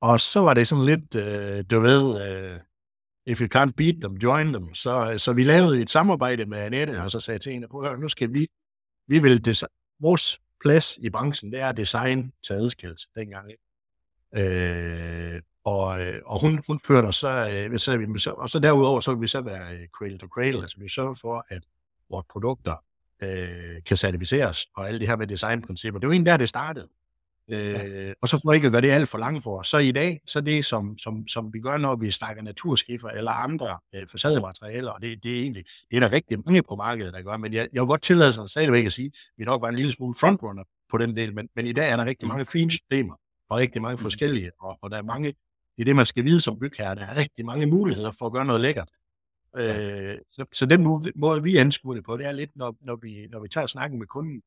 [0.00, 2.60] og så var det sådan lidt, øh, du ved, øh,
[3.26, 4.74] if you can't beat them, join them.
[4.74, 7.96] Så, så vi lavede et samarbejde med Annette, og så sagde jeg til hende, prøv
[7.96, 8.46] nu skal vi,
[9.06, 9.62] vi vil det,
[10.00, 13.50] vores plads i branchen, det er design til adskillelse dengang.
[14.36, 19.00] Øh, og, øh, og hun, hun førte os så, øh, så, så, og så derudover,
[19.00, 21.62] så vil vi så være øh, cradle to cradle, altså vi sørger for, at
[22.10, 22.76] vores produkter
[23.22, 26.00] øh, kan certificeres, og alle det her med designprincipper.
[26.00, 26.88] Det var egentlig der, det startede.
[27.50, 29.66] Øh, og så for ikke at gøre det alt for langt for os.
[29.66, 33.30] Så i dag, så det som, som, som vi gør, når vi snakker naturskiffer eller
[33.30, 37.12] andre øh, facadematerialer, og det, det er egentlig, det er der rigtig mange på markedet,
[37.12, 39.62] der gør, men jeg, jeg vil godt tillade sig stadigvæk at sige, at vi nok
[39.62, 42.26] var en lille smule frontrunner på den del, men, men i dag er der rigtig
[42.26, 42.28] mm.
[42.28, 43.14] mange fine systemer,
[43.50, 44.02] og rigtig mange mm.
[44.02, 45.28] forskellige, og, og der er mange,
[45.76, 48.32] det er det, man skal vide som bygherre, der er rigtig mange muligheder for at
[48.32, 48.88] gøre noget lækkert.
[49.56, 52.96] Øh, så, så den måde, måde, vi anskuer det på, det er lidt, når, når,
[53.02, 54.42] vi, når vi tager snakken med kunden,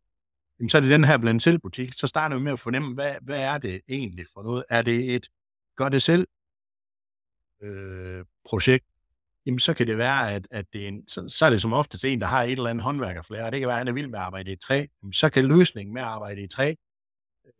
[0.62, 1.94] jamen, så er det den her blandt selv butik.
[1.94, 4.64] Så starter vi med at fornemme, hvad, hvad er det egentlig for noget?
[4.70, 5.28] Er det et
[5.78, 6.28] gør det selv
[7.62, 8.86] øh, projekt?
[9.46, 11.74] Jamen, så kan det være, at, at det er en, så, så er det som
[11.74, 13.94] oftest en, der har et eller andet håndværkerflære, og det kan være, at han er
[13.94, 14.86] vild med at arbejde i træ.
[15.02, 16.74] Jamen, så kan løsningen med at arbejde i træ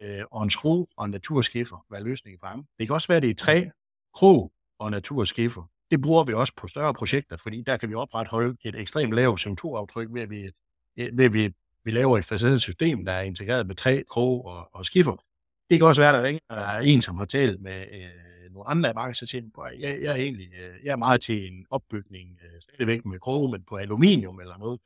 [0.02, 2.66] øh, og en skrue og en naturskiffer være løsningen for ham.
[2.80, 3.66] Det kan også være, at det er træ,
[4.14, 5.64] krog og naturskiffer.
[5.92, 9.48] Det bruger vi også på større projekter, fordi der kan vi opretholde et ekstremt lavt
[9.48, 10.52] CO2-aftryk ved, at vi,
[10.96, 11.54] ved at vi
[11.84, 15.24] vi laver et facet system, der er integreret med træ, krog og, og skiffer.
[15.70, 18.96] Det kan også være, der ringer en, som har talt med øh, nogle andre af
[18.96, 19.14] på.
[19.14, 19.44] siger
[19.80, 23.50] jeg, jeg, er egentlig øh, jeg er meget til en opbygning, øh, stadigvæk med krog,
[23.50, 24.80] men på aluminium eller noget.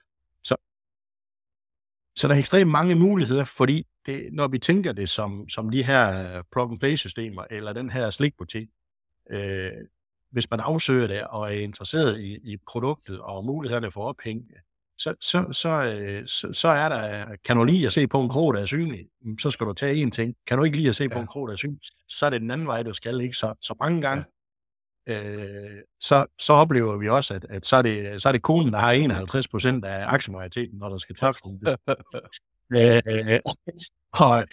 [0.43, 0.55] Så,
[2.15, 5.83] så der er ekstremt mange muligheder, fordi det, når vi tænker det som, som de
[5.83, 8.67] her øh, plug-and-play-systemer, eller den her slikbutik,
[9.29, 9.71] øh,
[10.31, 14.51] hvis man afsøger det og er interesseret i, i produktet og mulighederne for ophæng,
[14.97, 18.29] så, så, så, øh, så, så er der, kan du lige at se på en
[18.29, 19.07] krog, der er synlig,
[19.39, 20.35] så skal du tage en ting.
[20.47, 21.13] Kan du ikke lige at se ja.
[21.13, 23.37] på en krog, der er synlig, så er det den anden vej, du skal, ikke?
[23.37, 24.25] Så, så mange gange,
[25.07, 25.33] ja.
[25.33, 28.73] øh, så, så oplever vi også, at, at så, er det, så er det konen,
[28.73, 31.41] der har 51 procent af aktiemajoriteten, når der skal træffes.
[32.77, 33.39] øh,
[34.13, 34.47] og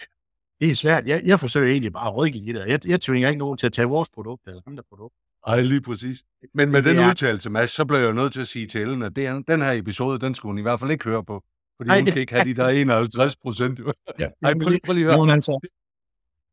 [0.59, 1.07] det er svært.
[1.07, 2.67] Jeg, jeg forsøger egentlig bare at rådgive i det.
[2.67, 5.19] Jeg, jeg tvinger ikke nogen til at tage vores produkt eller andre produkter.
[5.47, 6.23] Ej, lige præcis.
[6.53, 7.09] Men med den ja.
[7.09, 9.61] udtalelse, Mads, så blev jeg nødt til at sige til Ellen, at det er, den
[9.61, 11.43] her episode, den skulle hun i hvert fald ikke høre på.
[11.77, 12.21] Fordi Ej, hun skal det...
[12.21, 13.79] ikke have de der 51 procent.
[14.19, 15.33] Ja, Ej, prøv, prøv lige at høre.
[15.33, 15.59] Altså.
[15.61, 15.69] Det,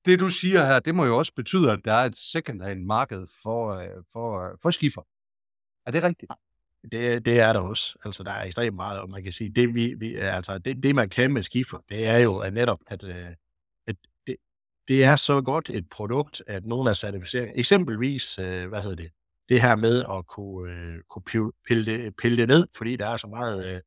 [0.05, 3.27] det, du siger her, det må jo også betyde, at der er et second-hand marked
[3.43, 5.03] for, øh, for, øh, for skifer.
[5.87, 6.33] Er det rigtigt?
[6.93, 7.99] Det, det er der også.
[8.05, 10.95] Altså, der er ekstremt meget, og man kan sige, det, vi, vi, altså, det, det
[10.95, 13.27] man kan med skifer, det er jo at netop, at, øh,
[14.91, 17.53] det er så godt et produkt, at nogen er certificeret.
[17.55, 19.11] Eksempelvis, øh, hvad hedder det,
[19.49, 23.17] det her med at kunne, øh, kunne pille, det, pille det ned, fordi der er
[23.17, 23.81] så meget øh,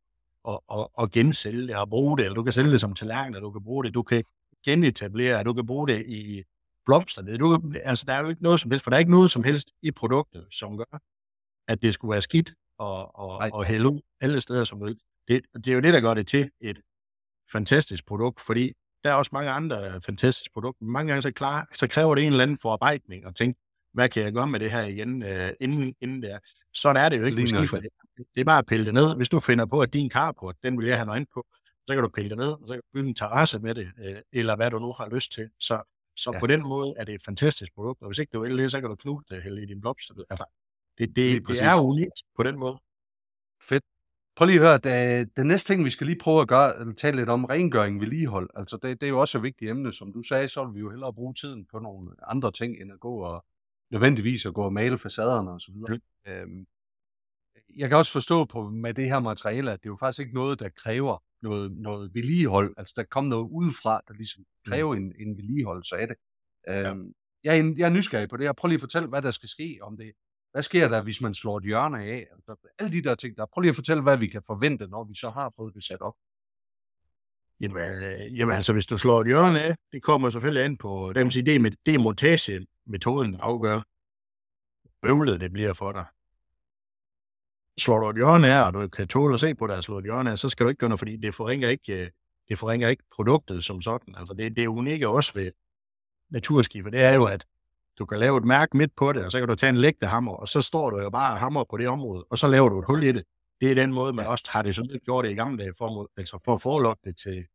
[0.47, 3.33] at, at, at gensælge det og bruge det, eller du kan sælge det som tallerken,
[3.33, 4.23] du kan bruge det, du kan
[4.65, 6.43] genetablere, du kan bruge det i
[6.85, 7.37] blomster.
[7.37, 9.43] Du, altså, der er jo ikke noget som helst, for der er ikke noget som
[9.43, 10.99] helst i produktet, som gør,
[11.67, 14.99] at det skulle være skidt og, og, og hælde ud alle steder som muligt.
[15.27, 16.81] Det, det er jo det, der gør det til et
[17.51, 20.85] fantastisk produkt, fordi der er også mange andre fantastiske produkter.
[20.85, 23.59] Mange gange så, klar, så kræver det en eller anden forarbejdning og tænke,
[23.93, 26.39] hvad kan jeg gøre med det her igen, øh, inden, inden der.
[26.73, 27.89] Sådan er det jo ikke Lige med det.
[28.35, 29.15] Det er bare at pille det ned.
[29.15, 31.47] Hvis du finder på, at din carport, den vil jeg have noget på,
[31.87, 33.91] så kan du pille det ned, og så kan du bygge en terrasse med det,
[34.03, 35.49] øh, eller hvad du nu har lyst til.
[35.59, 35.83] Så,
[36.17, 36.39] så ja.
[36.39, 38.81] på den måde er det et fantastisk produkt, og hvis ikke du vil det, så
[38.81, 40.13] kan du knude det hele i din blomster.
[40.29, 40.45] Altså,
[40.97, 42.77] det, det, det er unikt på den måde.
[43.61, 43.83] Fedt.
[44.35, 46.93] Prøv lige at høre, det, det næste ting, vi skal lige prøve at gøre, eller
[46.93, 48.49] tale lidt om rengøring, vedligehold.
[48.55, 49.93] Altså, det, det er jo også et vigtigt emne.
[49.93, 52.91] Som du sagde, så vil vi jo hellere bruge tiden på nogle andre ting, end
[52.91, 53.45] at gå og
[53.91, 55.99] nødvendigvis at gå og male facaderne og så videre.
[56.25, 56.31] Mm.
[56.31, 56.65] Øhm,
[57.77, 60.33] jeg kan også forstå på med det her materiale, at det er jo faktisk ikke
[60.33, 62.73] noget, der kræver noget, noget vedligehold.
[62.77, 65.01] Altså, der kommer noget udefra, der ligesom kræver mm.
[65.01, 66.17] en, en vedligeholdelse af det.
[66.69, 67.53] Øhm, ja.
[67.53, 68.53] jeg, er, jeg er nysgerrig på det her.
[68.53, 70.11] Prøv lige at fortælle, hvad der skal ske om det.
[70.53, 72.27] Hvad sker der, hvis man slår et hjørne af?
[72.31, 73.45] Altså, alle de der ting der.
[73.53, 76.01] Prøv lige at fortælle, hvad vi kan forvente, når vi så har fået det sat
[76.01, 76.13] op.
[77.61, 81.13] Jamen, øh, jamen altså, hvis du slår et hjørne af, det kommer selvfølgelig an på,
[81.15, 83.81] det, sige, det, med, det er montagemetoden, der afgør,
[85.01, 86.05] bøvlet det bliver for dig.
[87.79, 89.97] Slår du et hjørne af, og du kan tåle at se på dig at slå
[89.97, 92.09] et hjørne af, så skal du ikke gøre noget, fordi det forringer ikke, øh,
[92.49, 94.15] det forringer ikke produktet som sådan.
[94.15, 95.51] Altså det, det er unikke også ved
[96.29, 97.45] naturskifer, det er jo, at
[97.99, 100.31] du kan lave et mærke midt på det, og så kan du tage en lægtehammer,
[100.31, 102.85] og så står du jo bare hammer på det område, og så laver du et
[102.87, 103.23] hul i det.
[103.61, 106.09] Det er den måde, man også har det sådan gjort det i gamle dage, for,
[106.17, 107.45] altså for at forlokke det til,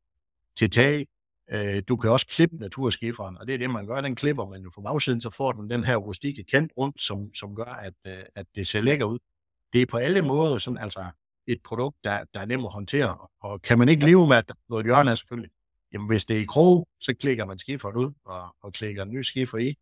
[0.59, 1.07] til tag.
[1.51, 4.01] Øh, du kan også klippe naturskiferen, og det er det, man gør.
[4.01, 7.35] Den klipper man jo fra bagsiden, så får den den her rustikke kant rundt, som,
[7.35, 9.19] som gør, at, øh, at det ser lækker ud.
[9.73, 11.05] Det er på alle måder sådan, altså
[11.47, 13.17] et produkt, der, der er nemt at håndtere.
[13.41, 15.51] Og kan man ikke leve med, at der er noget hjørne selvfølgelig,
[15.93, 19.11] jamen hvis det er i krog, så klikker man skiferen ud og, og klikker en
[19.11, 19.75] ny skifer i.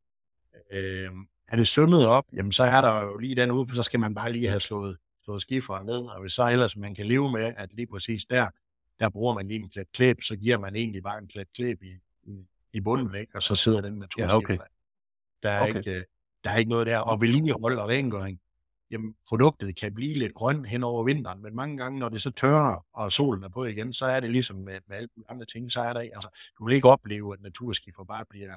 [0.72, 1.10] Øh,
[1.48, 4.14] er det sømmet op, jamen så er der jo lige den ude, så skal man
[4.14, 7.54] bare lige have slået, slået skiferen ned, og hvis så ellers man kan leve med,
[7.56, 8.50] at lige præcis der,
[9.00, 11.82] der bruger man lige en klædt klæb, så giver man egentlig bare en klædt klæb
[11.82, 11.92] i,
[12.22, 14.30] i, i bunden væk, og så sidder den naturskiffer.
[14.30, 14.58] Ja, okay.
[15.42, 15.76] Der er, okay.
[15.76, 16.04] ikke, øh,
[16.44, 16.98] der er ikke noget der.
[16.98, 18.40] Og vedligehold og rengøring,
[18.90, 22.30] jamen produktet kan blive lidt grøn hen over vinteren, men mange gange, når det så
[22.30, 25.72] tørrer, og solen er på igen, så er det ligesom med, med alle andre ting,
[25.72, 28.56] så er der altså, du vil ikke opleve, at naturskiffer bare bliver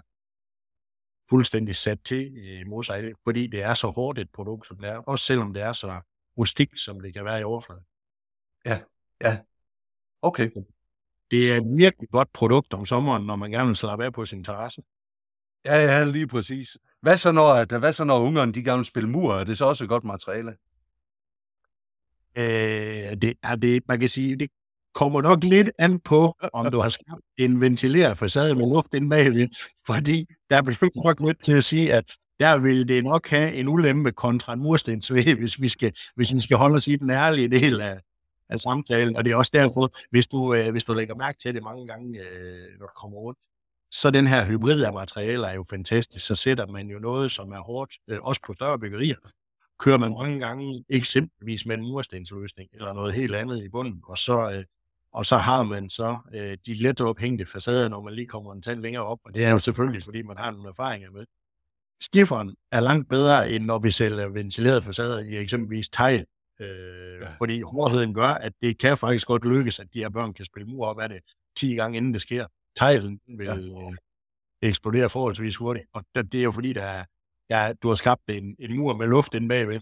[1.29, 4.97] fuldstændig sat til i modsat, fordi det er så hårdt et produkt, som det er,
[4.97, 6.01] også selvom det er så
[6.37, 7.83] rustikt, som det kan være i overfladen.
[8.65, 8.79] Ja,
[9.21, 9.39] ja.
[10.21, 10.51] Okay.
[11.31, 14.25] Det er et virkelig godt produkt om sommeren, når man gerne vil slappe af på
[14.25, 14.81] sin terrasse.
[15.65, 16.77] Ja, ja, lige præcis.
[17.01, 19.33] Hvad så når, hvad så når ungerne de gerne vil spille mur?
[19.33, 20.57] Er det så også et godt materiale?
[22.35, 24.49] Øh, det, er det, man kan sige, det
[24.93, 29.09] kommer nok lidt an på, om du har skabt en ventileret facade med luft ind
[29.09, 29.47] bagved,
[29.85, 33.67] fordi der bliver nok nødt til at sige, at der vil det nok have en
[33.67, 37.47] ulempe kontra en murstensvæg, hvis vi skal, hvis vi skal holde os i den ærlige
[37.47, 37.99] del af,
[38.49, 39.15] af samtalen.
[39.15, 41.87] Og det er også derfor, hvis du, øh, hvis du lægger mærke til det mange
[41.87, 43.39] gange, øh, når du kommer rundt,
[43.91, 46.25] så den her hybrid af materialer er jo fantastisk.
[46.25, 49.15] Så sætter man jo noget, som er hårdt, øh, også på større byggerier.
[49.79, 54.17] Kører man mange gange eksempelvis med en murstensløsning eller noget helt andet i bunden, og
[54.17, 54.63] så, øh,
[55.19, 58.61] og så har man så øh, de let ophængte facader, når man lige kommer en
[58.61, 61.25] tand længere op, og det er jo selvfølgelig, fordi man har nogle erfaringer med.
[62.01, 66.25] Skifferen er langt bedre, end når vi sælger ventilerede facader i eksempelvis tegl,
[66.59, 66.67] øh,
[67.21, 67.29] ja.
[67.37, 70.67] fordi hårdheden gør, at det kan faktisk godt lykkes, at de her børn kan spille
[70.67, 71.19] mur op af det
[71.57, 73.57] 10 gange, inden det sker teglen vil ja.
[73.57, 73.97] øh,
[74.61, 75.85] eksplodere forholdsvis hurtigt.
[75.93, 77.05] Og det, det er jo fordi, der er,
[77.49, 79.79] ja, du har skabt en, en mur med luft inde bagved.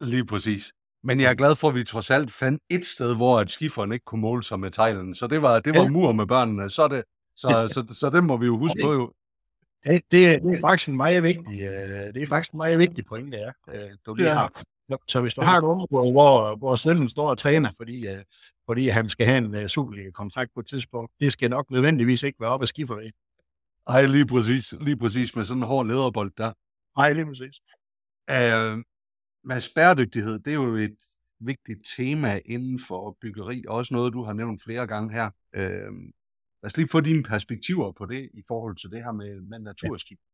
[0.00, 0.72] Lige præcis.
[1.04, 3.92] Men jeg er glad for, at vi trods alt fandt et sted, hvor at skiferen
[3.92, 5.14] ikke kunne måle sig med teglen.
[5.14, 6.70] Så det var, det var mur med børnene.
[6.70, 7.02] Så, det,
[7.36, 8.92] så, så, så, så det må vi jo huske på.
[8.92, 9.12] Jo.
[9.84, 13.06] Det, det, det er faktisk en meget vigtig, øh, det er faktisk en meget vigtig
[13.06, 14.34] point, det er, øh, du lige ja.
[14.34, 14.62] har.
[15.08, 18.18] Så hvis du har et område, hvor, hvor sønnen står og træner, fordi, uh,
[18.66, 22.40] fordi han skal have en uh, Superliga-kontrakt på et tidspunkt, det skal nok nødvendigvis ikke
[22.40, 23.10] være op af skifer
[23.88, 24.74] Nej, lige præcis.
[24.80, 26.52] Lige præcis med sådan en hård lederbold der.
[26.98, 27.60] Nej, lige præcis.
[28.30, 28.82] Uh,
[29.44, 30.96] med bæredygtighed, det er jo et
[31.40, 35.30] vigtigt tema inden for byggeri, og også noget, du har nævnt flere gange her.
[35.56, 35.94] Uh,
[36.62, 39.58] lad os lige få dine perspektiver på det, i forhold til det her med, med
[39.58, 40.18] naturskib.
[40.18, 40.24] Ja.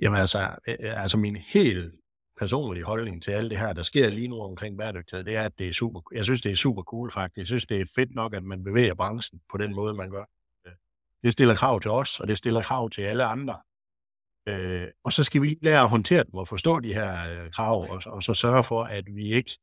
[0.00, 0.38] Jamen altså,
[0.80, 1.94] altså min helt
[2.38, 5.58] personlige holdning til alt det her, der sker lige nu omkring bæredygtighed, det er, at
[5.58, 7.38] det er super, jeg synes, det er super cool faktisk.
[7.38, 10.24] Jeg synes, det er fedt nok, at man bevæger branchen på den måde, man gør.
[11.22, 13.60] Det stiller krav til os, og det stiller krav til alle andre.
[14.46, 17.86] Øh, og så skal vi lære at håndtere dem og forstå de her øh, krav,
[17.90, 19.58] og, og så sørge for, at vi ikke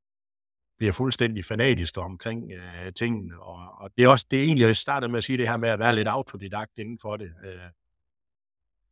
[0.78, 3.42] bliver fuldstændig fanatiske omkring øh, tingene.
[3.42, 5.58] Og, og det er også det er egentlig, jeg startede med at sige det her
[5.58, 7.32] med at være lidt autodidakt inden for det.
[7.46, 7.60] Øh,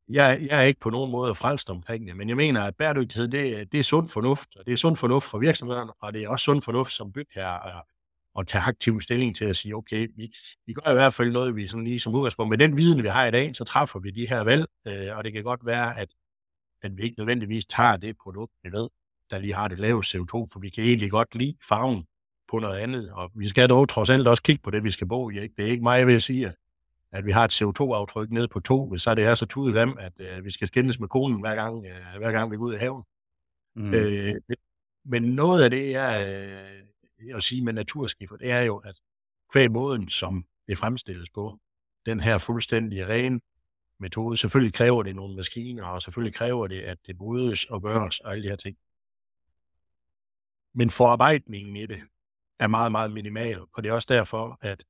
[0.10, 3.28] jeg, jeg er ikke på nogen måde frelst omkring det, men jeg mener, at bæredygtighed,
[3.28, 6.30] det, det er sund fornuft, og det er sund fornuft for virksomhederne, og det er
[6.30, 7.86] også sund fornuft som bygherre og
[8.40, 10.34] at tage aktiv stilling til at sige, okay, vi,
[10.66, 13.08] vi gør i hvert fald noget, vi sådan lige som udgangspunkt, med den viden, vi
[13.08, 16.00] har i dag, så træffer vi de her valg, øh, og det kan godt være,
[16.00, 16.14] at,
[16.82, 18.90] at vi ikke nødvendigvis tager det produkt, vi ved,
[19.30, 22.04] der lige har det lave CO2, for vi kan egentlig godt lide farven
[22.52, 25.08] på noget andet, og vi skal dog trods alt også kigge på det, vi skal
[25.08, 25.40] bo i.
[25.40, 25.56] Ikke?
[25.58, 26.54] Det er ikke mig, jeg vil sige,
[27.12, 29.98] at vi har et CO2-aftryk nede på to, så er det her så tudet grim,
[30.00, 32.74] at øh, vi skal skændes med konen hver gang, øh, hver gang vi går ud
[32.74, 33.04] i haven.
[33.76, 33.94] Mm.
[33.94, 34.36] Øh,
[35.06, 36.89] men noget af det, jeg, øh,
[37.36, 39.00] at sige med naturskifer, det er jo, at
[39.52, 41.60] hver måden, som det fremstilles på,
[42.06, 43.42] den her fuldstændig ren
[44.00, 48.20] metode, selvfølgelig kræver det nogle maskiner, og selvfølgelig kræver det, at det brydes og gøres
[48.20, 48.78] og alle de her ting.
[50.74, 52.02] Men forarbejdningen i det
[52.60, 54.84] er meget, meget minimal, og det er også derfor, at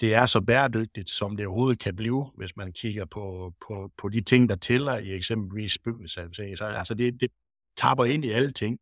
[0.00, 4.08] det er så bæredygtigt, som det overhovedet kan blive, hvis man kigger på, på, på
[4.08, 6.56] de ting, der tæller i eksempelvis bygningsservice.
[6.56, 7.30] Så altså det, det
[7.76, 8.78] tapper ind i alle ting.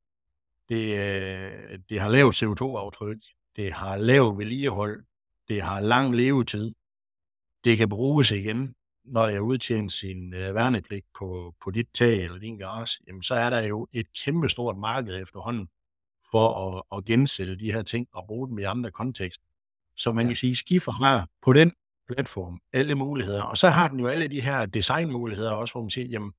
[0.69, 3.19] Det, øh, det har lavt CO2-aftryk,
[3.57, 5.05] det har lavt vedligehold,
[5.49, 6.75] det har lang levetid,
[7.65, 12.39] det kan bruges igen, når jeg udtjener sin øh, værnepligt på, på dit tag eller
[12.39, 15.69] din garage, jamen så er der jo et kæmpestort marked efterhånden
[16.31, 19.45] for at, at gensælge de her ting og bruge dem i andre kontekster.
[19.97, 21.73] Så man kan sige, Skiffer har på den
[22.09, 25.91] platform alle muligheder, og så har den jo alle de her designmuligheder også, hvor man
[25.91, 26.33] siger, jamen,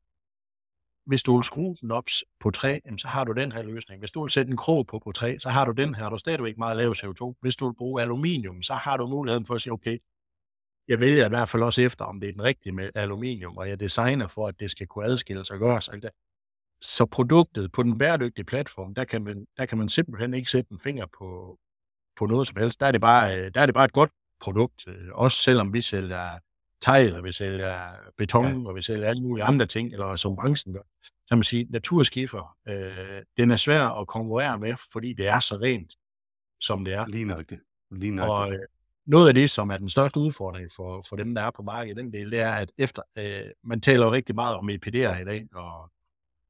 [1.05, 2.05] hvis du vil skrue den op
[2.39, 3.99] på træ, så har du den her løsning.
[3.99, 6.09] Hvis du vil sætte en krog på på træ, så har du den her.
[6.09, 7.33] Du er stadigvæk meget lav CO2.
[7.41, 9.97] Hvis du vil bruge aluminium, så har du muligheden for at sige, okay,
[10.87, 13.69] jeg vælger i hvert fald også efter, om det er den rigtige med aluminium, og
[13.69, 15.89] jeg designer for, at det skal kunne adskilles og gøres.
[15.89, 16.09] Altså,
[16.81, 20.71] så produktet på den bæredygtige platform, der kan man, der kan man simpelthen ikke sætte
[20.71, 21.57] en finger på,
[22.17, 22.79] på noget som helst.
[22.79, 24.11] Der er det bare, øh, der er det bare et godt
[24.41, 26.39] produkt, øh, også selvom vi sælger
[26.83, 28.69] tegl, og vi sælger beton, ja.
[28.69, 30.81] og vi sælger alle mulige andre ting, eller som branchen gør.
[31.27, 35.55] Så man siger, naturskiffer, øh, den er svær at konkurrere med, fordi det er så
[35.55, 35.93] rent,
[36.61, 37.07] som det er.
[37.07, 37.59] Lige nok det.
[37.91, 38.59] Lige nok og øh,
[39.05, 41.97] noget af det, som er den største udfordring for, for dem, der er på markedet,
[41.97, 45.25] den del, det er, at efter, øh, man taler jo rigtig meget om EPD'er i
[45.25, 45.91] dag, og,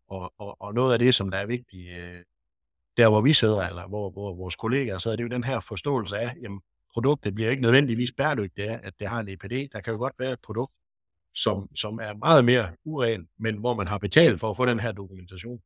[0.07, 2.19] og, og, og noget af det, som der er vigtigt, øh,
[2.97, 5.59] der hvor vi sidder, eller hvor, hvor vores kollegaer sidder, det er jo den her
[5.59, 6.61] forståelse af, jamen,
[6.93, 9.71] produktet bliver ikke nødvendigvis bæredygtigt af, at det har en EPD.
[9.73, 10.73] Der kan jo godt være et produkt,
[11.35, 14.79] som, som er meget mere uren, men hvor man har betalt for at få den
[14.79, 15.59] her dokumentation.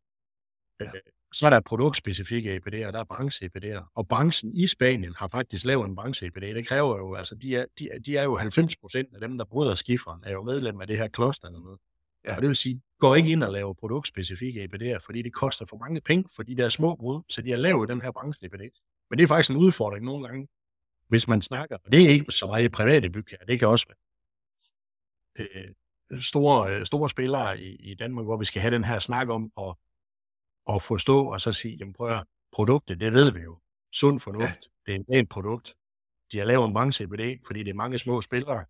[0.79, 0.85] Ja.
[0.85, 0.91] Øh,
[1.33, 5.87] så er der produktspecifikke EPD'er, der er branche-EPD'er, og branchen i Spanien har faktisk lavet
[5.87, 6.41] en branche-EPD.
[6.41, 9.45] Det kræver jo, altså de er, de, de er jo 90 procent af dem, der
[9.45, 11.79] bryder skifferen, er jo medlem af det her kloster eller noget.
[12.25, 12.35] Ja.
[12.35, 15.77] Og det vil sige, går ikke ind og laver produktspecifikke EPD'er, fordi det koster for
[15.77, 18.63] mange penge for de der små brud, så de har lavet den her branche-EPD.
[19.09, 20.47] Men det er faktisk en udfordring nogle gange,
[21.07, 23.97] hvis man snakker, og det er ikke så meget private bygherrer, det kan også være
[25.39, 25.73] øh,
[26.21, 29.51] store, øh, store spillere i, i Danmark, hvor vi skal have den her snak om
[29.59, 29.75] at,
[30.69, 33.59] at forstå og så sige, jamen prøv at produktet, det ved vi jo.
[33.93, 34.93] Sund fornuft, ja.
[34.93, 35.75] det er et produkt.
[36.31, 38.65] De har lavet en branche det, fordi det er mange små spillere,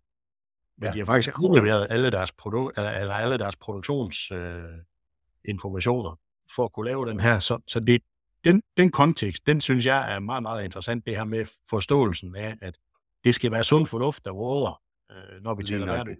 [0.78, 0.92] men ja.
[0.92, 6.16] de har faktisk afleveret alle deres, produ- eller, eller alle deres produktionsinformationer øh,
[6.54, 7.38] for at kunne lave den her.
[7.38, 8.02] Så, så det,
[8.48, 12.56] den, den kontekst, den synes jeg er meget, meget interessant, det her med forståelsen af,
[12.60, 12.78] at
[13.24, 16.16] det skal være sund fornuft, der råder, øh, når vi taler hverdag.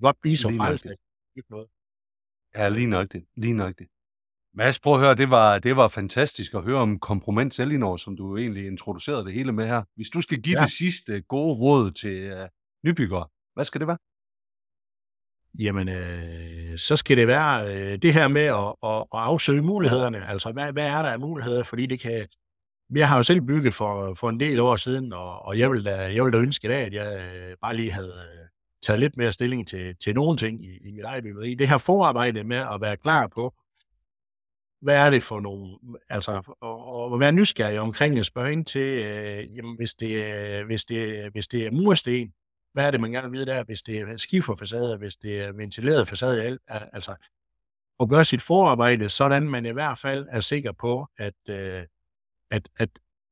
[0.00, 0.86] Godt blive så frelst,
[1.50, 1.68] noget.
[2.54, 3.24] Ja, lige nok det.
[3.36, 3.86] Lige nok det.
[4.54, 8.16] Mads, prøv at høre, det var, det var fantastisk at høre om komproment Selinor, som
[8.16, 9.82] du egentlig introducerede det hele med her.
[9.94, 10.64] Hvis du skal give ja.
[10.64, 12.48] det sidste gode råd til uh,
[12.84, 13.98] nybyggere, hvad skal det være?
[15.58, 20.28] Jamen, øh, så skal det være øh, det her med at, at, at afsøge mulighederne.
[20.28, 21.62] Altså, hvad, hvad er der af muligheder?
[21.62, 22.26] Fordi det kan...
[22.94, 25.84] Jeg har jo selv bygget for, for en del år siden, og, og jeg, ville
[25.90, 28.48] da, jeg ville da ønske i dag, at jeg øh, bare lige havde øh,
[28.82, 31.54] taget lidt mere stilling til, til nogle ting i, i mit eget byggeri.
[31.54, 33.54] Det her forarbejde med at være klar på,
[34.82, 39.04] hvad er det for nogle, altså, og, og være nysgerrig omkring at spørge ind til,
[39.06, 42.32] øh, jamen, hvis det, øh, hvis, det, hvis det er mursten,
[42.76, 45.52] hvad er det, man gerne vil vide der, hvis det er skiferfacade, hvis det er
[45.52, 47.14] ventileret facade, altså
[48.00, 51.82] at gøre sit forarbejde, sådan man i hvert fald er sikker på, at, øh,
[52.50, 52.88] at, at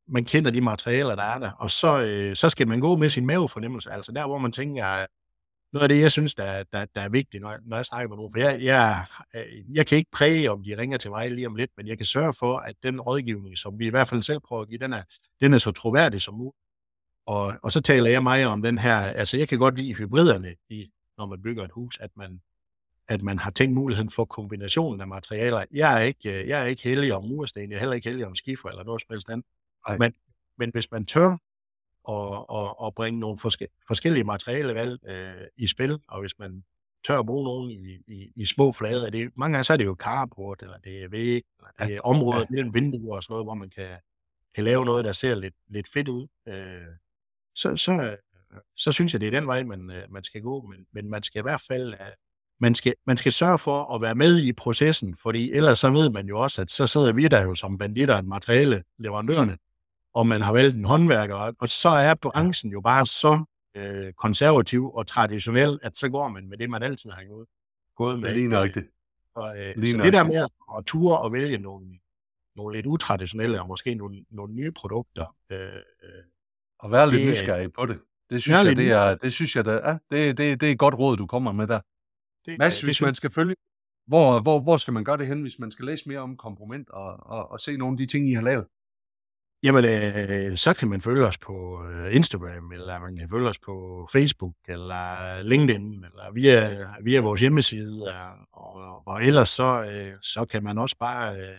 [0.09, 3.11] man kender de materialer, der er der, og så, øh, så skal man gå med
[3.11, 5.07] sin mavefornemmelse, altså der, hvor man tænker,
[5.73, 8.17] noget af det, jeg synes, der, der, der er vigtigt, når, når jeg snakker med
[8.17, 11.47] nogen, for jeg, jeg, øh, jeg kan ikke præge, om de ringer til mig lige
[11.47, 14.23] om lidt, men jeg kan sørge for, at den rådgivning, som vi i hvert fald
[14.23, 15.03] selv prøver at give, den er,
[15.41, 16.64] den er så troværdig som muligt.
[17.27, 20.55] Og, og så taler jeg meget om den her, altså jeg kan godt lide hybriderne,
[20.69, 22.41] i, når man bygger et hus, at man,
[23.09, 25.65] at man har tænkt muligheden for kombinationen af materialer.
[25.73, 28.35] Jeg er ikke, jeg er ikke heldig om mursten, jeg er heller ikke heldig om
[28.35, 29.47] skifer eller noget som helst andet.
[29.99, 30.15] Men,
[30.59, 31.37] men hvis man tør
[32.05, 36.65] og, og, og bringe nogle forske, forskellige materialevalg øh, i spil, og hvis man
[37.07, 39.85] tør at bruge nogen i, i, i små flader, det, mange gange så er det
[39.85, 43.47] jo carport, eller det er væg, eller det er området mellem vinduer og sådan noget,
[43.47, 43.97] hvor man kan,
[44.55, 46.27] kan lave noget, der ser lidt, lidt fedt ud.
[46.49, 46.87] Øh,
[47.55, 48.17] så, så,
[48.77, 50.63] så synes jeg, det er den vej, man, øh, man skal gå.
[50.63, 52.07] Men, men man skal i hvert fald øh,
[52.61, 56.11] man skal, man skal sørge for at være med i processen, fordi ellers så ved
[56.11, 59.57] man jo også, at så sidder vi der jo som banditter, en materiale leverandørerne,
[60.15, 63.45] og man har valgt en håndværker, og så er branchen jo bare så
[63.77, 67.47] øh, konservativ og traditionel, at så går man med det, man altid har gået,
[67.97, 68.35] gået med.
[68.35, 68.87] Lige nok det.
[69.35, 70.49] Og, øh, lige så nok det der med
[70.79, 71.87] at ture og vælge nogle,
[72.57, 75.59] nogle lidt utraditionelle, og måske nogle, nogle nye produkter, øh,
[76.03, 76.25] øh
[76.85, 77.99] og være lidt nysgerrig på det.
[78.31, 80.79] Det synes jeg, det er, det synes jeg, det er, det, det, det er et
[80.79, 81.81] godt råd, du kommer med der.
[82.47, 83.55] Det, Mads, det, hvis det, man skal følge,
[84.07, 86.91] hvor, hvor, hvor skal man gøre det hen, hvis man skal læse mere om komproment
[86.91, 88.67] og, og, og se nogle af de ting, I har lavet?
[89.65, 93.59] Jamen, øh, så kan man følge os på øh, Instagram, eller man kan følge os
[93.59, 98.15] på Facebook, eller LinkedIn, eller via, via vores hjemmeside.
[98.53, 101.59] Og, og ellers så, øh, så kan man også bare øh,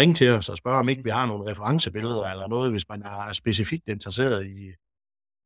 [0.00, 3.02] ringe til os og spørge, om ikke vi har nogle referencebilleder eller noget, hvis man
[3.02, 4.72] er specifikt interesseret i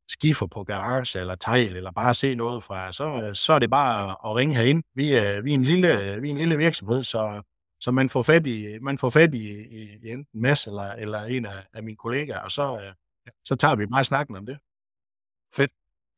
[0.08, 4.10] skifer på garage eller tegl, eller bare se noget fra, så, så er det bare
[4.10, 4.82] at ringe herind.
[4.94, 7.42] Vi er, vi er, en, lille, øh, vi er en lille virksomhed, så
[7.84, 9.44] så man får fat i, man får fat i,
[9.78, 12.92] i enten Mads eller, eller en af, af mine kollegaer, og så, øh,
[13.44, 14.58] så tager vi bare snakken om det.
[15.56, 15.70] Fedt.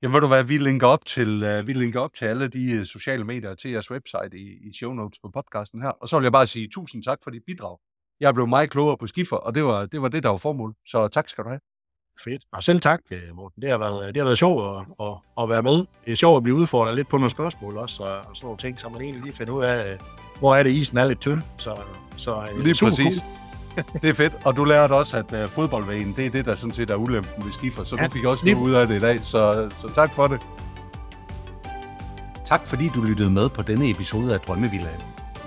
[0.02, 2.84] Jamen ved du hvad, vi linker op til, uh, vi linker op til alle de
[2.84, 5.88] sociale medier til jeres website i, i show notes på podcasten her.
[5.88, 7.78] Og så vil jeg bare sige tusind tak for dit bidrag.
[8.20, 10.74] Jeg blev meget klogere på skifer, og det var det, var det der var formål.
[10.86, 11.60] Så tak skal du have.
[12.24, 12.42] Fedt.
[12.52, 13.00] Og selv tak,
[13.34, 13.62] Morten.
[13.62, 15.76] Det har været, det har været sjovt at, at, at være med.
[16.04, 18.58] Det er sjovt at blive udfordret lidt på nogle spørgsmål også, og, og sådan nogle
[18.58, 19.98] ting, så man egentlig lige finder ud af,
[20.38, 21.42] hvor er det isen er lidt tynd.
[21.56, 21.76] Så,
[22.16, 23.18] så øh, Lige præcis.
[23.18, 24.00] Cool.
[24.02, 26.90] det er fedt, og du lærte også, at fodboldvægen, det er det, der sådan set
[26.90, 28.54] er ulempen ved skifer, så ja, du fik også lige...
[28.54, 30.40] noget ud af det i dag, så, så tak for det.
[32.44, 35.15] Tak fordi du lyttede med på denne episode af Drømmevillagen.